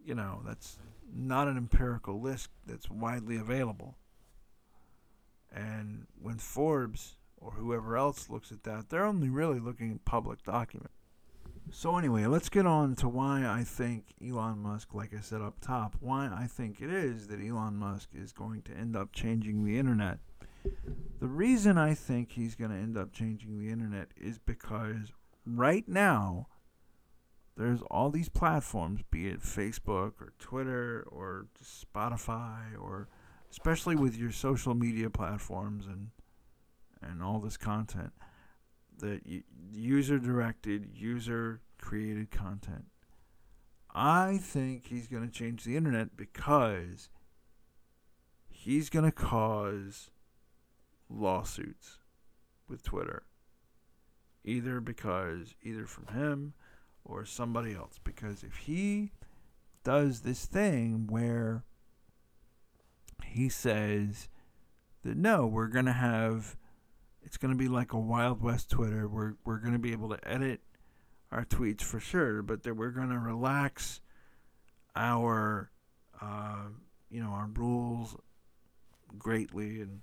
You 0.05 0.15
know, 0.15 0.43
that's 0.45 0.79
not 1.13 1.49
an 1.49 1.57
empirical 1.57 2.21
list 2.21 2.51
that's 2.67 2.91
widely 2.91 3.37
available. 3.37 3.97
And 5.53 6.07
when 6.21 6.39
Forbes 6.39 7.17
or 7.37 7.53
whoever 7.53 7.97
else 7.97 8.29
looks 8.29 8.51
at 8.51 8.65
that, 8.65 8.89
they're 8.89 9.05
only 9.05 9.29
really 9.29 9.61
looking 9.61 9.93
at 9.93 10.05
public 10.05 10.43
documents. 10.43 10.95
So 11.71 11.97
anyway, 11.97 12.27
let's 12.27 12.49
get 12.49 12.67
on 12.67 12.95
to 12.97 13.09
why 13.09 13.47
I 13.47 13.65
think 13.65 14.05
Elon 14.25 14.59
Musk, 14.59 14.95
like 14.95 15.15
I 15.15 15.21
said 15.21 15.41
up 15.41 15.61
top, 15.61 15.97
why 16.01 16.27
I 16.27 16.47
think 16.47 16.81
it 16.81 16.91
is 16.91 17.29
that 17.29 17.41
Elon 17.41 17.77
Musk 17.77 18.11
is 18.15 18.33
going 18.33 18.63
to 18.63 18.73
end 18.73 18.97
up 18.97 19.13
changing 19.13 19.65
the 19.65 19.79
internet. 19.79 20.19
The 21.21 21.27
reason 21.27 21.79
I 21.79 21.95
think 21.95 22.33
he's 22.33 22.55
going 22.55 22.71
to 22.71 22.77
end 22.77 22.97
up 22.97 23.13
changing 23.13 23.59
the 23.59 23.71
internet 23.71 24.09
is 24.17 24.39
because 24.39 25.13
right 25.47 25.89
now 25.89 26.49
there's 27.57 27.83
all 27.91 28.11
these 28.11 28.29
platforms, 28.29 29.01
be 29.11 29.29
it 29.29 29.41
Facebook 29.41 30.15
or 30.21 30.33
Twitter 30.39 31.05
or 31.07 31.47
Spotify 31.63 32.63
or 32.81 33.09
especially 33.51 33.95
with 33.95 34.17
your 34.17 34.33
social 34.33 34.75
media 34.75 35.09
platforms 35.09 35.87
and 35.87 36.11
and 37.01 37.23
all 37.23 37.39
this 37.39 37.57
content 37.57 38.13
that 38.99 39.21
user 39.73 40.19
directed, 40.19 40.89
user 40.95 41.61
created 41.79 42.31
content. 42.31 42.87
I 43.95 44.39
think 44.39 44.87
he's 44.87 45.07
going 45.07 45.25
to 45.25 45.33
change 45.33 45.65
the 45.65 45.77
internet 45.77 46.17
because 46.17 47.11
he's 48.49 48.89
going 48.91 49.05
to 49.05 49.13
cause 49.13 50.11
lawsuits 51.09 51.99
with 52.69 52.83
Twitter. 52.83 53.25
Either 54.45 54.81
because, 54.81 55.55
either 55.63 55.87
from 55.87 56.07
him 56.09 56.55
or 57.05 57.25
somebody 57.25 57.75
else. 57.75 57.99
Because 58.03 58.43
if 58.43 58.57
he 58.57 59.13
does 59.83 60.21
this 60.21 60.47
thing 60.47 61.07
where 61.09 61.65
he 63.25 63.49
says 63.49 64.29
that 65.05 65.17
no, 65.17 65.47
we're 65.47 65.69
going 65.69 65.85
to 65.85 65.93
have, 65.93 66.57
it's 67.23 67.37
going 67.37 67.53
to 67.53 67.59
be 67.59 67.69
like 67.69 67.93
a 67.93 67.99
Wild 67.99 68.43
West 68.43 68.71
Twitter. 68.71 69.07
We're, 69.07 69.35
we're 69.45 69.59
going 69.59 69.75
to 69.75 69.79
be 69.79 69.93
able 69.93 70.09
to 70.11 70.29
edit 70.29 70.61
our 71.31 71.45
tweets 71.45 71.83
for 71.83 72.01
sure, 72.01 72.43
but 72.43 72.63
that 72.63 72.75
we're 72.75 72.91
going 72.91 73.11
to 73.11 73.19
relax 73.19 74.01
our, 74.97 75.71
uh, 76.21 76.69
you 77.11 77.23
know, 77.23 77.31
our 77.31 77.49
rules 77.55 78.17
greatly 79.19 79.81
and 79.81 80.01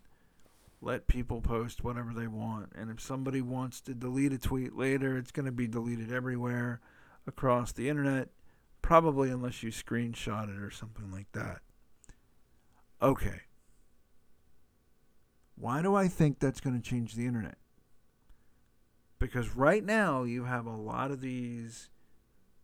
let 0.81 1.07
people 1.07 1.41
post 1.41 1.83
whatever 1.83 2.11
they 2.13 2.27
want. 2.27 2.71
And 2.75 2.89
if 2.89 2.99
somebody 2.99 3.41
wants 3.41 3.81
to 3.81 3.93
delete 3.93 4.33
a 4.33 4.37
tweet 4.37 4.75
later, 4.75 5.17
it's 5.17 5.31
going 5.31 5.45
to 5.45 5.51
be 5.51 5.67
deleted 5.67 6.11
everywhere 6.11 6.81
across 7.27 7.71
the 7.71 7.89
internet, 7.89 8.29
probably 8.81 9.29
unless 9.29 9.63
you 9.63 9.71
screenshot 9.71 10.49
it 10.49 10.61
or 10.61 10.71
something 10.71 11.11
like 11.11 11.31
that. 11.33 11.59
Okay. 13.01 13.41
Why 15.55 15.81
do 15.81 15.95
I 15.95 16.07
think 16.07 16.39
that's 16.39 16.59
going 16.59 16.79
to 16.79 16.89
change 16.89 17.13
the 17.13 17.25
internet? 17.25 17.57
Because 19.19 19.55
right 19.55 19.83
now 19.83 20.23
you 20.23 20.45
have 20.45 20.65
a 20.65 20.75
lot 20.75 21.11
of 21.11 21.21
these 21.21 21.89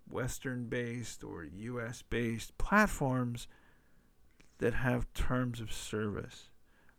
Western 0.10 0.66
based 0.66 1.24
or 1.24 1.44
US 1.44 2.02
based 2.02 2.58
platforms 2.58 3.48
that 4.58 4.74
have 4.74 5.12
terms 5.14 5.62
of 5.62 5.72
service 5.72 6.50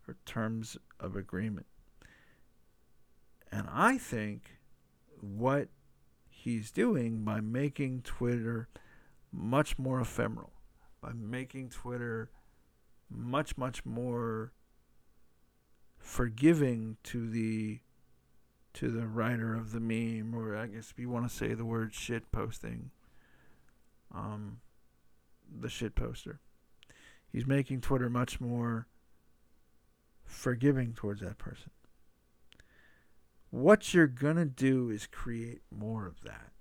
or 0.07 0.17
terms 0.25 0.77
of 1.01 1.17
agreement. 1.17 1.67
And 3.51 3.67
I 3.73 3.99
think 3.99 4.59
what 5.21 5.69
he's 6.39 6.71
doing 6.71 7.25
by 7.25 7.41
making 7.41 8.03
Twitter 8.03 8.69
much 9.33 9.79
more 9.79 10.01
ephemeral, 10.01 10.53
by 11.03 11.13
making 11.13 11.71
Twitter 11.71 12.31
much, 13.11 13.57
much 13.57 13.85
more 13.85 14.53
forgiving 15.99 16.97
to 17.03 17.29
the 17.29 17.81
to 18.75 18.91
the 18.91 19.07
writer 19.07 19.55
of 19.57 19.73
the 19.73 19.81
meme, 19.81 20.35
or 20.35 20.57
I 20.57 20.69
guess 20.69 20.91
if 20.91 20.99
you 20.99 21.09
want 21.09 21.29
to 21.29 21.35
say 21.35 21.55
the 21.55 21.65
word 21.65 21.93
shit 21.93 22.31
posting, 22.31 22.91
um, 24.15 24.61
the 25.61 25.69
shit 25.69 25.97
poster. 25.97 26.39
He's 27.33 27.47
making 27.47 27.81
Twitter 27.81 28.09
much 28.09 28.41
more 28.41 28.87
forgiving 30.25 30.93
towards 30.93 31.21
that 31.23 31.39
person. 31.39 31.71
What 33.51 33.95
you're 33.95 34.07
going 34.07 34.37
to 34.37 34.45
do 34.45 34.91
is 34.91 35.07
create 35.07 35.63
more 35.71 36.07
of 36.07 36.23
that. 36.23 36.53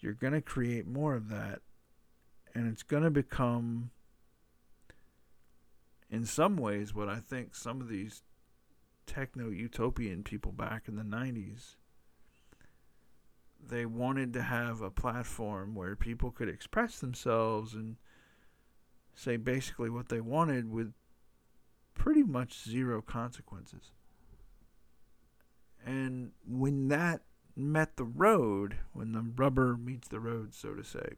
You're 0.00 0.14
going 0.14 0.32
to 0.32 0.40
create 0.40 0.86
more 0.86 1.14
of 1.14 1.28
that, 1.28 1.60
and 2.54 2.70
it's 2.70 2.82
going 2.82 3.02
to 3.02 3.10
become, 3.10 3.90
in 6.10 6.24
some 6.24 6.56
ways, 6.56 6.94
what 6.94 7.08
I 7.08 7.18
think 7.18 7.54
some 7.54 7.80
of 7.80 7.88
these 7.88 8.22
techno 9.06 9.50
utopian 9.50 10.22
people 10.22 10.52
back 10.52 10.88
in 10.88 10.96
the 10.96 11.02
90s 11.02 11.76
they 13.68 13.86
wanted 13.86 14.32
to 14.32 14.42
have 14.42 14.80
a 14.80 14.90
platform 14.90 15.74
where 15.74 15.96
people 15.96 16.30
could 16.30 16.48
express 16.48 16.98
themselves 16.98 17.74
and 17.74 17.96
say 19.14 19.36
basically 19.36 19.90
what 19.90 20.08
they 20.08 20.20
wanted 20.20 20.70
with 20.70 20.92
pretty 21.94 22.22
much 22.22 22.62
zero 22.62 23.00
consequences. 23.00 23.92
And 25.86 26.32
when 26.44 26.88
that 26.88 27.22
met 27.54 27.96
the 27.96 28.04
road, 28.04 28.76
when 28.92 29.12
the 29.12 29.24
rubber 29.36 29.76
meets 29.76 30.08
the 30.08 30.18
road, 30.18 30.52
so 30.52 30.74
to 30.74 30.82
say, 30.82 31.14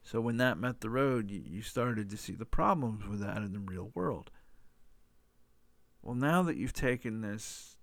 so 0.00 0.20
when 0.20 0.36
that 0.36 0.58
met 0.58 0.80
the 0.80 0.90
road, 0.90 1.30
you, 1.30 1.60
started 1.62 2.08
to 2.10 2.16
see 2.16 2.34
the 2.34 2.44
problems 2.44 3.06
with 3.08 3.20
that 3.20 3.38
in 3.38 3.52
the 3.52 3.58
real 3.58 3.90
world. 3.94 4.30
Well, 6.02 6.14
now 6.14 6.42
that 6.42 6.56
you've 6.56 6.74
taken 6.74 7.22
this, 7.22 7.76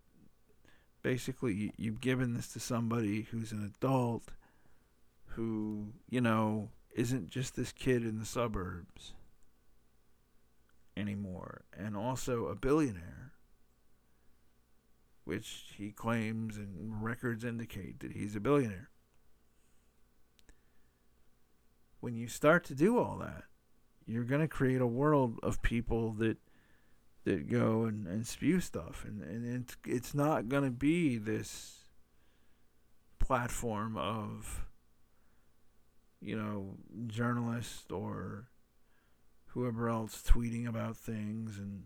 basically, 1.01 1.53
you, 1.53 1.71
you've 1.77 1.99
given 1.99 2.35
this 2.35 2.47
to 2.53 2.59
somebody 2.59 3.23
who's 3.23 3.51
an 3.51 3.65
adult 3.65 4.31
who, 5.29 5.93
you 6.09 6.21
know, 6.21 6.69
isn't 6.95 7.29
just 7.29 7.55
this 7.55 7.71
kid 7.71 8.03
in 8.03 8.19
the 8.19 8.25
suburbs 8.25 9.13
anymore, 10.95 11.63
and 11.75 11.97
also 11.97 12.45
a 12.45 12.55
billionaire, 12.55 13.30
which 15.23 15.73
he 15.77 15.91
claims 15.91 16.57
and 16.57 17.03
records 17.03 17.43
indicate 17.43 17.99
that 17.99 18.13
he's 18.13 18.35
a 18.35 18.39
billionaire. 18.39 18.89
When 21.99 22.15
you 22.15 22.27
start 22.27 22.63
to 22.65 22.75
do 22.75 22.97
all 22.97 23.17
that, 23.19 23.43
you're 24.05 24.23
going 24.23 24.41
to 24.41 24.47
create 24.47 24.81
a 24.81 24.87
world 24.87 25.39
of 25.43 25.61
people 25.61 26.11
that 26.13 26.37
that 27.23 27.47
go 27.47 27.83
and, 27.83 28.07
and 28.07 28.25
spew 28.25 28.59
stuff 28.59 29.05
and, 29.07 29.21
and 29.21 29.45
it's 29.45 29.77
it's 29.85 30.15
not 30.15 30.49
gonna 30.49 30.71
be 30.71 31.19
this 31.19 31.83
platform 33.19 33.95
of 33.95 34.65
you 36.21 36.37
know, 36.37 36.77
journalists 37.07 37.91
or 37.91 38.47
whoever 39.47 39.89
else 39.89 40.23
tweeting 40.25 40.67
about 40.67 40.95
things 40.95 41.57
and 41.57 41.85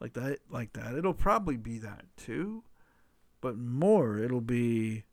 like 0.00 0.12
that 0.14 0.38
like 0.50 0.72
that. 0.74 0.94
It'll 0.94 1.14
probably 1.14 1.56
be 1.56 1.78
that 1.78 2.04
too, 2.16 2.64
but 3.40 3.56
more 3.56 4.18
it'll 4.18 4.40
be 4.40 5.04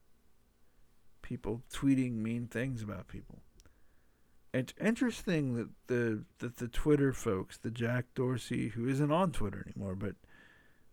people 1.22 1.62
tweeting 1.72 2.14
mean 2.14 2.48
things 2.48 2.84
about 2.84 3.08
people. 3.08 3.40
It's 4.54 4.74
interesting 4.80 5.56
that 5.56 5.70
the 5.88 6.26
that 6.40 6.58
the 6.58 6.68
Twitter 6.68 7.12
folks, 7.14 7.58
the 7.58 7.72
Jack 7.72 8.06
Dorsey, 8.14 8.70
who 8.70 8.88
isn't 8.88 9.12
on 9.12 9.32
Twitter 9.32 9.66
anymore, 9.68 9.96
but 9.96 10.16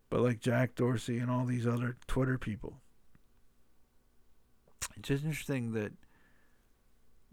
but 0.09 0.21
like 0.21 0.41
Jack 0.41 0.75
Dorsey 0.75 1.19
and 1.19 1.31
all 1.31 1.45
these 1.45 1.67
other 1.67 1.97
Twitter 2.07 2.39
people. 2.39 2.81
It's 4.97 5.09
just 5.09 5.25
interesting 5.25 5.73
that 5.73 5.93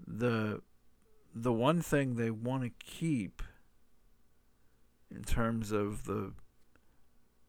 the 0.05 0.61
the 1.33 1.53
one 1.53 1.81
thing 1.81 2.15
they 2.15 2.31
want 2.31 2.63
to 2.63 2.71
keep 2.79 3.41
in 5.09 5.23
terms 5.23 5.71
of 5.71 6.05
the 6.05 6.33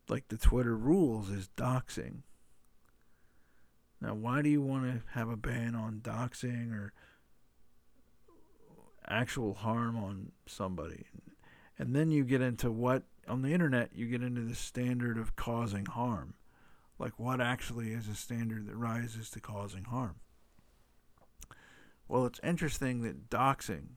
like 0.08 0.28
the 0.28 0.38
Twitter 0.38 0.76
rules 0.76 1.30
is 1.30 1.48
doxing. 1.56 2.22
Now, 4.00 4.14
why 4.14 4.42
do 4.42 4.48
you 4.48 4.62
want 4.62 4.84
to 4.84 5.02
have 5.12 5.28
a 5.28 5.36
ban 5.36 5.74
on 5.74 6.00
doxing 6.00 6.72
or 6.72 6.92
actual 9.08 9.54
harm 9.54 9.96
on 9.96 10.32
somebody? 10.46 11.06
And 11.78 11.94
then 11.94 12.10
you 12.10 12.24
get 12.24 12.40
into 12.40 12.70
what 12.70 13.04
on 13.26 13.42
the 13.42 13.52
internet 13.52 13.90
you 13.94 14.06
get 14.06 14.22
into 14.22 14.40
the 14.40 14.54
standard 14.54 15.18
of 15.18 15.36
causing 15.36 15.86
harm. 15.86 16.34
Like 16.98 17.18
what 17.18 17.40
actually 17.40 17.92
is 17.92 18.08
a 18.08 18.14
standard 18.14 18.66
that 18.66 18.76
rises 18.76 19.30
to 19.30 19.40
causing 19.40 19.84
harm? 19.84 20.16
Well, 22.08 22.24
it's 22.24 22.40
interesting 22.42 23.02
that 23.02 23.28
doxing 23.30 23.96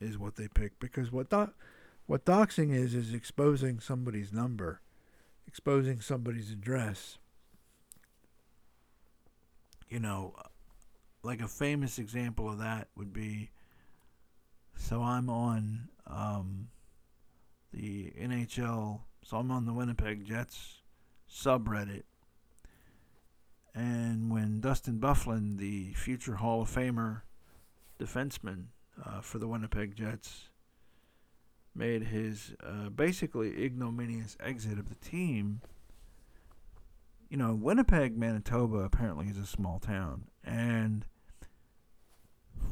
is 0.00 0.18
what 0.18 0.36
they 0.36 0.48
pick 0.48 0.78
because 0.78 1.12
what 1.12 1.30
do- 1.30 1.54
what 2.06 2.24
doxing 2.24 2.74
is 2.74 2.94
is 2.94 3.14
exposing 3.14 3.80
somebody's 3.80 4.32
number, 4.32 4.80
exposing 5.54 6.00
somebody's 6.00 6.50
address. 6.50 7.16
You 9.88 10.00
know, 10.00 10.34
like 11.22 11.40
a 11.40 11.46
famous 11.46 11.96
example 11.96 12.50
of 12.50 12.58
that 12.58 12.88
would 12.96 13.12
be 13.12 13.50
so 14.76 15.00
I'm 15.00 15.30
on 15.30 15.90
um, 16.08 16.70
the 17.72 18.12
NHL, 18.20 19.02
so 19.22 19.36
I'm 19.36 19.52
on 19.52 19.64
the 19.64 19.72
Winnipeg 19.72 20.26
Jets 20.26 20.80
subreddit. 21.32 22.02
And 23.76 24.32
when 24.32 24.58
Dustin 24.60 24.98
Byfuglien, 24.98 25.58
the 25.58 25.92
future 25.94 26.34
Hall 26.34 26.62
of 26.62 26.68
Famer, 26.68 27.20
defenseman 28.00 28.64
uh, 29.06 29.20
for 29.20 29.38
the 29.38 29.46
Winnipeg 29.46 29.94
Jets, 29.94 30.48
made 31.74 32.04
his 32.04 32.54
uh, 32.64 32.88
basically 32.90 33.64
ignominious 33.64 34.36
exit 34.40 34.78
of 34.78 34.88
the 34.88 34.94
team. 34.94 35.60
You 37.28 37.36
know, 37.36 37.54
Winnipeg, 37.54 38.16
Manitoba 38.16 38.78
apparently 38.78 39.26
is 39.26 39.38
a 39.38 39.46
small 39.46 39.80
town. 39.80 40.24
And 40.44 41.06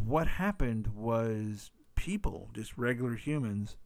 what 0.04 0.26
happened 0.26 0.88
was 0.94 1.70
people, 1.94 2.50
just 2.54 2.76
regular 2.78 3.14
humans, 3.14 3.76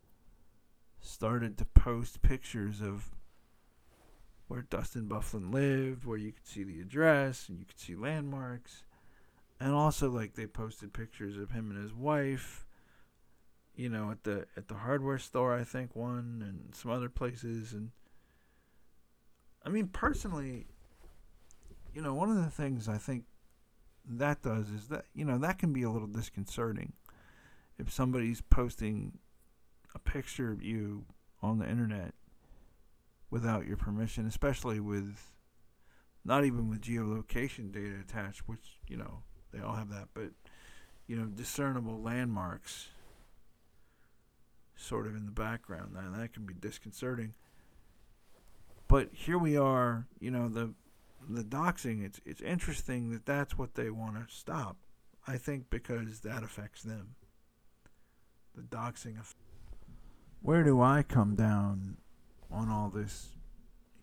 started 1.00 1.56
to 1.58 1.64
post 1.64 2.22
pictures 2.22 2.80
of 2.80 3.10
where 4.48 4.62
Dustin 4.62 5.08
Byfuglien 5.08 5.52
lived, 5.52 6.04
where 6.04 6.18
you 6.18 6.32
could 6.32 6.46
see 6.46 6.62
the 6.62 6.80
address 6.80 7.48
and 7.48 7.58
you 7.58 7.64
could 7.64 7.78
see 7.78 7.94
landmarks. 7.94 8.84
And 9.58 9.72
also 9.72 10.10
like 10.10 10.34
they 10.34 10.46
posted 10.46 10.92
pictures 10.92 11.36
of 11.36 11.50
him 11.50 11.70
and 11.70 11.82
his 11.82 11.94
wife, 11.94 12.65
you 13.76 13.88
know, 13.88 14.10
at 14.10 14.24
the 14.24 14.46
at 14.56 14.68
the 14.68 14.74
hardware 14.74 15.18
store 15.18 15.54
I 15.54 15.64
think 15.64 15.94
one 15.94 16.42
and 16.46 16.74
some 16.74 16.90
other 16.90 17.08
places. 17.08 17.72
And 17.72 17.90
I 19.64 19.68
mean 19.68 19.88
personally, 19.88 20.66
you 21.94 22.02
know, 22.02 22.14
one 22.14 22.30
of 22.30 22.36
the 22.36 22.50
things 22.50 22.88
I 22.88 22.98
think 22.98 23.24
that 24.08 24.42
does 24.42 24.70
is 24.70 24.88
that 24.88 25.04
you 25.14 25.24
know, 25.24 25.38
that 25.38 25.58
can 25.58 25.72
be 25.72 25.82
a 25.82 25.90
little 25.90 26.08
disconcerting 26.08 26.92
if 27.78 27.92
somebody's 27.92 28.40
posting 28.40 29.18
a 29.94 29.98
picture 29.98 30.50
of 30.50 30.62
you 30.62 31.04
on 31.42 31.58
the 31.58 31.68
internet 31.68 32.14
without 33.30 33.66
your 33.66 33.76
permission, 33.76 34.26
especially 34.26 34.80
with 34.80 35.32
not 36.24 36.44
even 36.44 36.68
with 36.68 36.80
geolocation 36.80 37.72
data 37.72 37.94
attached, 38.00 38.48
which, 38.48 38.78
you 38.88 38.96
know, 38.96 39.22
they 39.52 39.60
all 39.60 39.74
have 39.74 39.90
that, 39.90 40.08
but, 40.14 40.30
you 41.06 41.16
know, 41.16 41.26
discernible 41.26 42.00
landmarks 42.00 42.88
sort 44.76 45.06
of 45.06 45.16
in 45.16 45.24
the 45.24 45.32
background. 45.32 45.94
Now, 45.94 46.12
that 46.16 46.32
can 46.32 46.44
be 46.46 46.54
disconcerting. 46.54 47.34
But 48.88 49.08
here 49.12 49.38
we 49.38 49.56
are, 49.56 50.06
you 50.20 50.30
know, 50.30 50.48
the 50.48 50.74
the 51.28 51.42
doxing, 51.42 52.04
it's 52.04 52.20
it's 52.24 52.40
interesting 52.40 53.10
that 53.10 53.26
that's 53.26 53.58
what 53.58 53.74
they 53.74 53.90
want 53.90 54.14
to 54.14 54.32
stop. 54.32 54.76
I 55.26 55.38
think 55.38 55.70
because 55.70 56.20
that 56.20 56.44
affects 56.44 56.82
them. 56.82 57.16
The 58.54 58.62
doxing 58.62 59.18
effect 59.18 59.40
where 60.46 60.62
do 60.62 60.80
I 60.80 61.02
come 61.02 61.34
down 61.34 61.96
on 62.52 62.70
all 62.70 62.88
this 62.88 63.30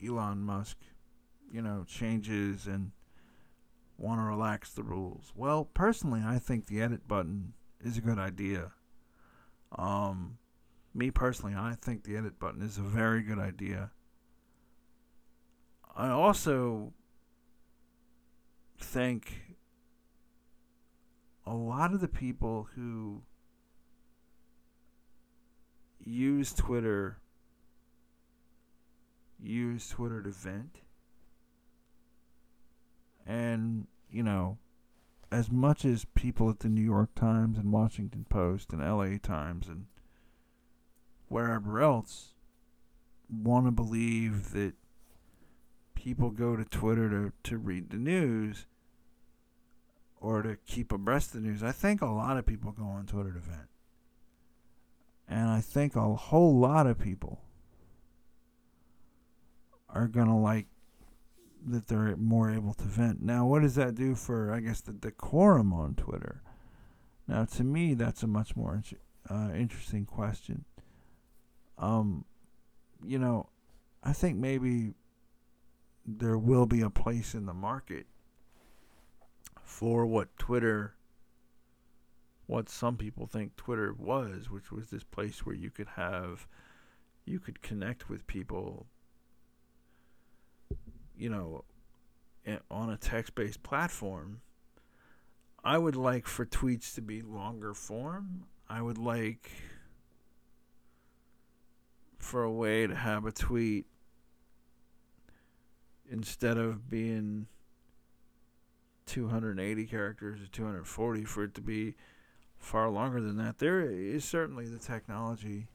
Elon 0.05 0.41
Musk, 0.41 0.77
you 1.49 1.61
know, 1.61 1.85
changes 1.87 2.67
and 2.67 2.91
want 3.97 4.19
to 4.19 4.23
relax 4.23 4.71
the 4.71 4.83
rules? 4.83 5.31
Well, 5.35 5.63
personally, 5.73 6.21
I 6.25 6.39
think 6.39 6.65
the 6.65 6.81
edit 6.81 7.07
button 7.07 7.53
is 7.81 7.97
a 7.97 8.01
good 8.01 8.19
idea. 8.19 8.73
Um, 9.77 10.37
me 10.93 11.11
personally, 11.11 11.55
I 11.55 11.75
think 11.81 12.03
the 12.03 12.17
edit 12.17 12.39
button 12.39 12.61
is 12.61 12.77
a 12.77 12.81
very 12.81 13.21
good 13.21 13.39
idea. 13.39 13.91
I 15.95 16.09
also 16.09 16.93
think 18.79 19.55
a 21.45 21.53
lot 21.53 21.93
of 21.93 22.01
the 22.01 22.07
people 22.07 22.67
who 22.75 23.21
use 25.99 26.53
Twitter 26.53 27.17
use 29.43 29.89
Twitter 29.89 30.21
to 30.23 30.29
vent. 30.29 30.79
And, 33.25 33.87
you 34.09 34.23
know, 34.23 34.57
as 35.31 35.51
much 35.51 35.85
as 35.85 36.05
people 36.13 36.49
at 36.49 36.59
the 36.59 36.69
New 36.69 36.81
York 36.81 37.15
Times 37.15 37.57
and 37.57 37.71
Washington 37.71 38.25
Post 38.29 38.71
and 38.71 38.81
LA 38.81 39.17
Times 39.21 39.67
and 39.67 39.85
wherever 41.33 41.81
else 41.81 42.33
want 43.27 43.65
to 43.65 43.71
believe 43.71 44.51
that 44.51 44.73
people 45.95 46.29
go 46.29 46.55
to 46.55 46.63
Twitter 46.63 47.09
to, 47.09 47.31
to 47.41 47.57
read 47.57 47.89
the 47.89 47.97
news 47.97 48.67
or 50.21 50.43
to 50.43 50.55
keep 50.67 50.91
abreast 50.91 51.33
of 51.33 51.41
the 51.41 51.47
news, 51.47 51.63
I 51.63 51.71
think 51.71 52.03
a 52.03 52.05
lot 52.05 52.37
of 52.37 52.45
people 52.45 52.71
go 52.71 52.83
on 52.83 53.07
Twitter 53.07 53.31
to 53.31 53.39
vent. 53.39 53.67
And 55.27 55.49
I 55.49 55.59
think 55.59 55.95
a 55.95 56.13
whole 56.13 56.59
lot 56.59 56.85
of 56.85 56.99
people 56.99 57.41
are 59.89 60.07
going 60.07 60.27
to 60.27 60.35
like 60.35 60.67
that 61.65 61.87
they're 61.87 62.15
more 62.15 62.51
able 62.51 62.75
to 62.75 62.83
vent. 62.83 63.23
Now, 63.23 63.47
what 63.47 63.63
does 63.63 63.73
that 63.73 63.95
do 63.95 64.13
for, 64.13 64.53
I 64.53 64.59
guess, 64.59 64.81
the 64.81 64.93
decorum 64.93 65.73
on 65.73 65.95
Twitter? 65.95 66.43
Now, 67.27 67.45
to 67.45 67.63
me, 67.63 67.95
that's 67.95 68.21
a 68.21 68.27
much 68.27 68.55
more 68.55 68.83
uh, 69.31 69.49
interesting 69.55 70.05
question. 70.05 70.65
Um, 71.77 72.25
you 73.03 73.19
know, 73.19 73.49
I 74.03 74.13
think 74.13 74.37
maybe 74.37 74.93
there 76.05 76.37
will 76.37 76.65
be 76.65 76.81
a 76.81 76.89
place 76.89 77.33
in 77.33 77.45
the 77.45 77.53
market 77.53 78.05
for 79.63 80.05
what 80.05 80.35
Twitter 80.37 80.95
what 82.45 82.69
some 82.69 82.97
people 82.97 83.25
think 83.25 83.55
Twitter 83.55 83.93
was, 83.97 84.49
which 84.49 84.71
was 84.71 84.89
this 84.89 85.03
place 85.03 85.45
where 85.45 85.55
you 85.55 85.69
could 85.69 85.87
have, 85.95 86.47
you 87.25 87.39
could 87.39 87.61
connect 87.61 88.09
with 88.09 88.27
people, 88.27 88.85
you 91.17 91.29
know, 91.29 91.63
on 92.69 92.89
a 92.89 92.97
text 92.97 93.35
based 93.35 93.63
platform. 93.63 94.41
I 95.63 95.77
would 95.77 95.95
like 95.95 96.27
for 96.27 96.45
tweets 96.45 96.93
to 96.95 97.01
be 97.01 97.21
longer 97.21 97.73
form. 97.73 98.43
I 98.69 98.81
would 98.81 98.97
like 98.97 99.49
for 102.23 102.43
a 102.43 102.51
way 102.51 102.87
to 102.87 102.95
have 102.95 103.25
a 103.25 103.31
tweet 103.31 103.85
instead 106.09 106.57
of 106.57 106.89
being 106.89 107.47
280 109.05 109.85
characters 109.85 110.41
or 110.41 110.47
240 110.47 111.25
for 111.25 111.43
it 111.43 111.53
to 111.53 111.61
be 111.61 111.95
far 112.57 112.89
longer 112.89 113.19
than 113.19 113.37
that. 113.37 113.59
There 113.59 113.81
is 113.81 114.23
certainly 114.23 114.67
the 114.67 114.79
technology 114.79 115.67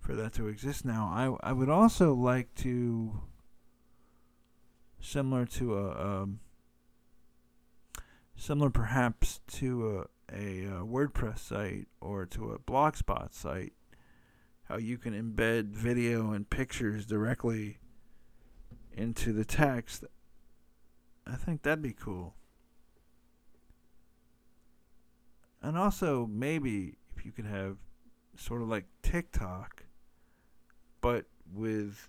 for 0.00 0.14
that 0.14 0.32
to 0.34 0.48
exist 0.48 0.84
now. 0.84 1.38
I 1.42 1.50
I 1.50 1.52
would 1.52 1.68
also 1.68 2.14
like 2.14 2.54
to, 2.56 3.20
similar 5.00 5.44
to 5.46 5.78
a, 5.78 6.22
um, 6.22 6.40
similar 8.34 8.70
perhaps 8.70 9.40
to 9.48 10.06
a, 10.30 10.34
a, 10.34 10.64
a 10.64 10.86
WordPress 10.86 11.38
site 11.38 11.88
or 12.00 12.24
to 12.26 12.52
a 12.52 12.58
Blogspot 12.58 13.34
site, 13.34 13.74
how 14.64 14.76
you 14.76 14.98
can 14.98 15.12
embed 15.12 15.70
video 15.70 16.32
and 16.32 16.48
pictures 16.48 17.06
directly 17.06 17.78
into 18.92 19.32
the 19.32 19.44
text. 19.44 20.04
I 21.26 21.36
think 21.36 21.62
that'd 21.62 21.82
be 21.82 21.92
cool. 21.92 22.34
And 25.60 25.78
also, 25.78 26.26
maybe 26.26 26.96
if 27.16 27.24
you 27.24 27.32
could 27.32 27.46
have 27.46 27.76
sort 28.36 28.62
of 28.62 28.68
like 28.68 28.86
TikTok, 29.02 29.84
but 31.00 31.26
with 31.52 32.08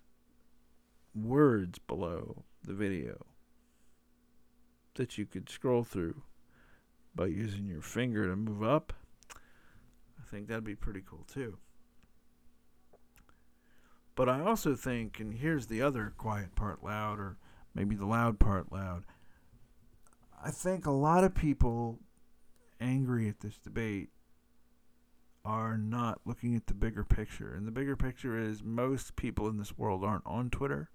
words 1.16 1.80
below 1.80 2.44
the 2.64 2.74
video 2.74 3.26
that 4.96 5.18
you 5.18 5.26
could 5.26 5.50
scroll 5.50 5.84
through 5.84 6.22
by 7.16 7.28
using 7.28 7.66
your 7.66 7.82
finger 7.82 8.28
to 8.28 8.36
move 8.36 8.64
up. 8.64 8.94
I 9.32 10.30
think 10.30 10.48
that'd 10.48 10.64
be 10.64 10.76
pretty 10.76 11.04
cool 11.08 11.26
too. 11.32 11.58
But 14.16 14.30
I 14.30 14.42
also 14.42 14.76
think, 14.76 15.20
and 15.20 15.34
here's 15.34 15.68
the 15.68 15.82
other 15.82 16.14
quiet 16.18 16.56
part 16.56 16.84
loud, 16.84 17.20
or 17.20 17.38
maybe 17.74 17.96
the 17.96 18.06
loud 18.06 18.40
part 18.40 18.72
loud. 18.72 19.06
I 20.44 20.52
think 20.52 20.86
a 20.86 20.92
lot 20.92 21.24
of 21.24 21.34
people 21.34 22.00
angry 22.80 23.28
at 23.28 23.40
this 23.40 23.58
debate 23.58 24.10
are 25.46 25.78
not 25.78 26.22
looking 26.26 26.56
at 26.56 26.68
the 26.68 26.74
bigger 26.74 27.04
picture. 27.04 27.54
And 27.54 27.68
the 27.68 27.72
bigger 27.72 27.96
picture 27.96 28.38
is 28.38 28.64
most 28.64 29.16
people 29.16 29.48
in 29.48 29.58
this 29.58 29.78
world 29.78 30.04
aren't 30.04 30.26
on 30.26 30.50
Twitter. 30.50 30.90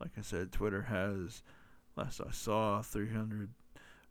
Like 0.00 0.12
I 0.16 0.22
said, 0.22 0.50
Twitter 0.50 0.82
has, 0.82 1.42
last 1.94 2.20
I 2.26 2.32
saw, 2.32 2.80
300 2.82 3.50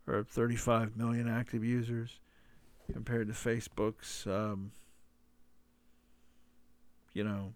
or 0.06 0.24
35 0.24 0.96
million 0.96 1.28
active 1.28 1.64
users 1.64 2.20
compared 2.92 3.28
to 3.28 3.34
Facebook's, 3.34 4.26
um, 4.26 4.72
you 7.12 7.24
know, 7.24 7.54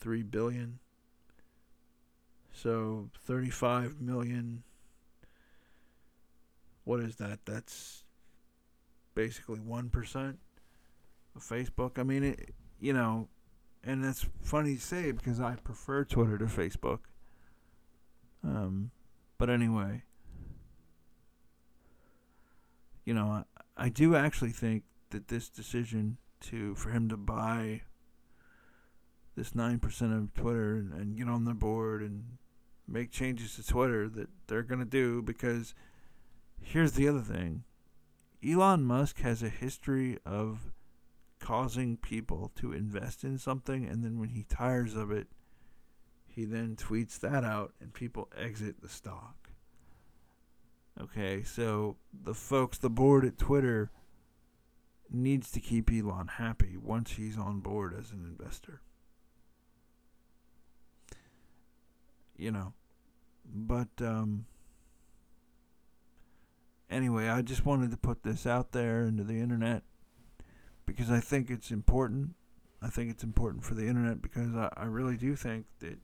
3 0.00 0.22
billion. 0.22 0.78
So 2.52 3.08
35 3.26 4.00
million. 4.00 4.62
What 6.84 7.00
is 7.00 7.16
that? 7.16 7.40
That's 7.46 8.04
basically 9.14 9.58
1% 9.60 10.36
of 11.36 11.42
Facebook. 11.42 11.98
I 11.98 12.02
mean, 12.02 12.24
it, 12.24 12.54
you 12.80 12.92
know, 12.92 13.28
and 13.84 14.04
that's 14.04 14.26
funny 14.42 14.76
to 14.76 14.80
say 14.80 15.12
because 15.12 15.40
I 15.40 15.54
prefer 15.56 16.04
Twitter 16.04 16.38
to 16.38 16.46
Facebook. 16.46 17.00
Um, 18.42 18.90
but 19.38 19.50
anyway, 19.50 20.02
you 23.04 23.14
know, 23.14 23.26
I, 23.26 23.84
I 23.84 23.88
do 23.88 24.16
actually 24.16 24.50
think 24.50 24.84
that 25.10 25.28
this 25.28 25.48
decision 25.48 26.16
to 26.40 26.74
for 26.74 26.90
him 26.90 27.08
to 27.08 27.16
buy 27.16 27.82
this 29.36 29.54
nine 29.54 29.78
percent 29.78 30.12
of 30.12 30.34
Twitter 30.34 30.74
and, 30.74 30.92
and 30.92 31.16
get 31.16 31.28
on 31.28 31.44
the 31.44 31.54
board 31.54 32.02
and 32.02 32.38
make 32.86 33.10
changes 33.10 33.54
to 33.56 33.66
Twitter 33.66 34.08
that 34.08 34.28
they're 34.46 34.62
gonna 34.62 34.84
do 34.84 35.22
because 35.22 35.74
here's 36.60 36.92
the 36.92 37.08
other 37.08 37.20
thing 37.20 37.64
Elon 38.46 38.84
Musk 38.84 39.20
has 39.20 39.42
a 39.42 39.48
history 39.48 40.18
of 40.24 40.72
causing 41.40 41.96
people 41.96 42.52
to 42.56 42.72
invest 42.72 43.24
in 43.24 43.38
something, 43.38 43.86
and 43.86 44.04
then 44.04 44.18
when 44.18 44.30
he 44.30 44.44
tires 44.44 44.94
of 44.94 45.10
it, 45.10 45.26
he 46.26 46.44
then 46.44 46.76
tweets 46.76 47.18
that 47.20 47.44
out, 47.44 47.72
and 47.80 47.92
people 47.92 48.30
exit 48.36 48.80
the 48.80 48.88
stock. 48.88 49.50
Okay, 51.00 51.42
so 51.42 51.96
the 52.12 52.34
folks, 52.34 52.78
the 52.78 52.90
board 52.90 53.24
at 53.24 53.38
Twitter, 53.38 53.90
needs 55.10 55.50
to 55.50 55.60
keep 55.60 55.90
Elon 55.90 56.28
happy 56.28 56.76
once 56.76 57.12
he's 57.12 57.36
on 57.36 57.60
board 57.60 57.94
as 57.98 58.10
an 58.10 58.24
investor. 58.24 58.80
You 62.40 62.50
know, 62.50 62.72
but 63.44 63.90
um, 64.00 64.46
anyway, 66.88 67.28
I 67.28 67.42
just 67.42 67.66
wanted 67.66 67.90
to 67.90 67.98
put 67.98 68.22
this 68.22 68.46
out 68.46 68.72
there 68.72 69.04
into 69.04 69.24
the 69.24 69.38
internet 69.38 69.82
because 70.86 71.10
I 71.10 71.20
think 71.20 71.50
it's 71.50 71.70
important. 71.70 72.30
I 72.80 72.88
think 72.88 73.10
it's 73.10 73.22
important 73.22 73.62
for 73.62 73.74
the 73.74 73.86
internet 73.86 74.22
because 74.22 74.54
I, 74.54 74.70
I 74.74 74.84
really 74.84 75.18
do 75.18 75.36
think 75.36 75.66
that 75.80 75.98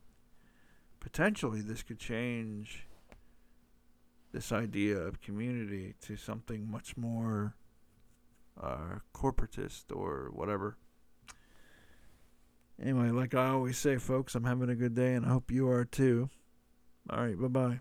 potentially 0.99 1.61
this 1.61 1.81
could 1.81 1.97
change 1.97 2.85
this 4.31 4.51
idea 4.51 4.97
of 4.97 5.19
community 5.19 5.95
to 6.01 6.15
something 6.17 6.69
much 6.69 6.95
more 6.95 7.55
uh, 8.61 8.99
corporatist 9.11 9.85
or 9.91 10.29
whatever. 10.31 10.77
Anyway, 12.81 13.09
like 13.09 13.33
I 13.33 13.49
always 13.49 13.77
say, 13.77 13.97
folks, 13.97 14.35
I'm 14.35 14.43
having 14.43 14.69
a 14.69 14.75
good 14.75 14.93
day 14.93 15.13
and 15.15 15.25
I 15.25 15.29
hope 15.29 15.51
you 15.51 15.67
are 15.69 15.85
too. 15.85 16.29
All 17.09 17.21
right, 17.21 17.39
bye 17.39 17.47
bye. 17.47 17.79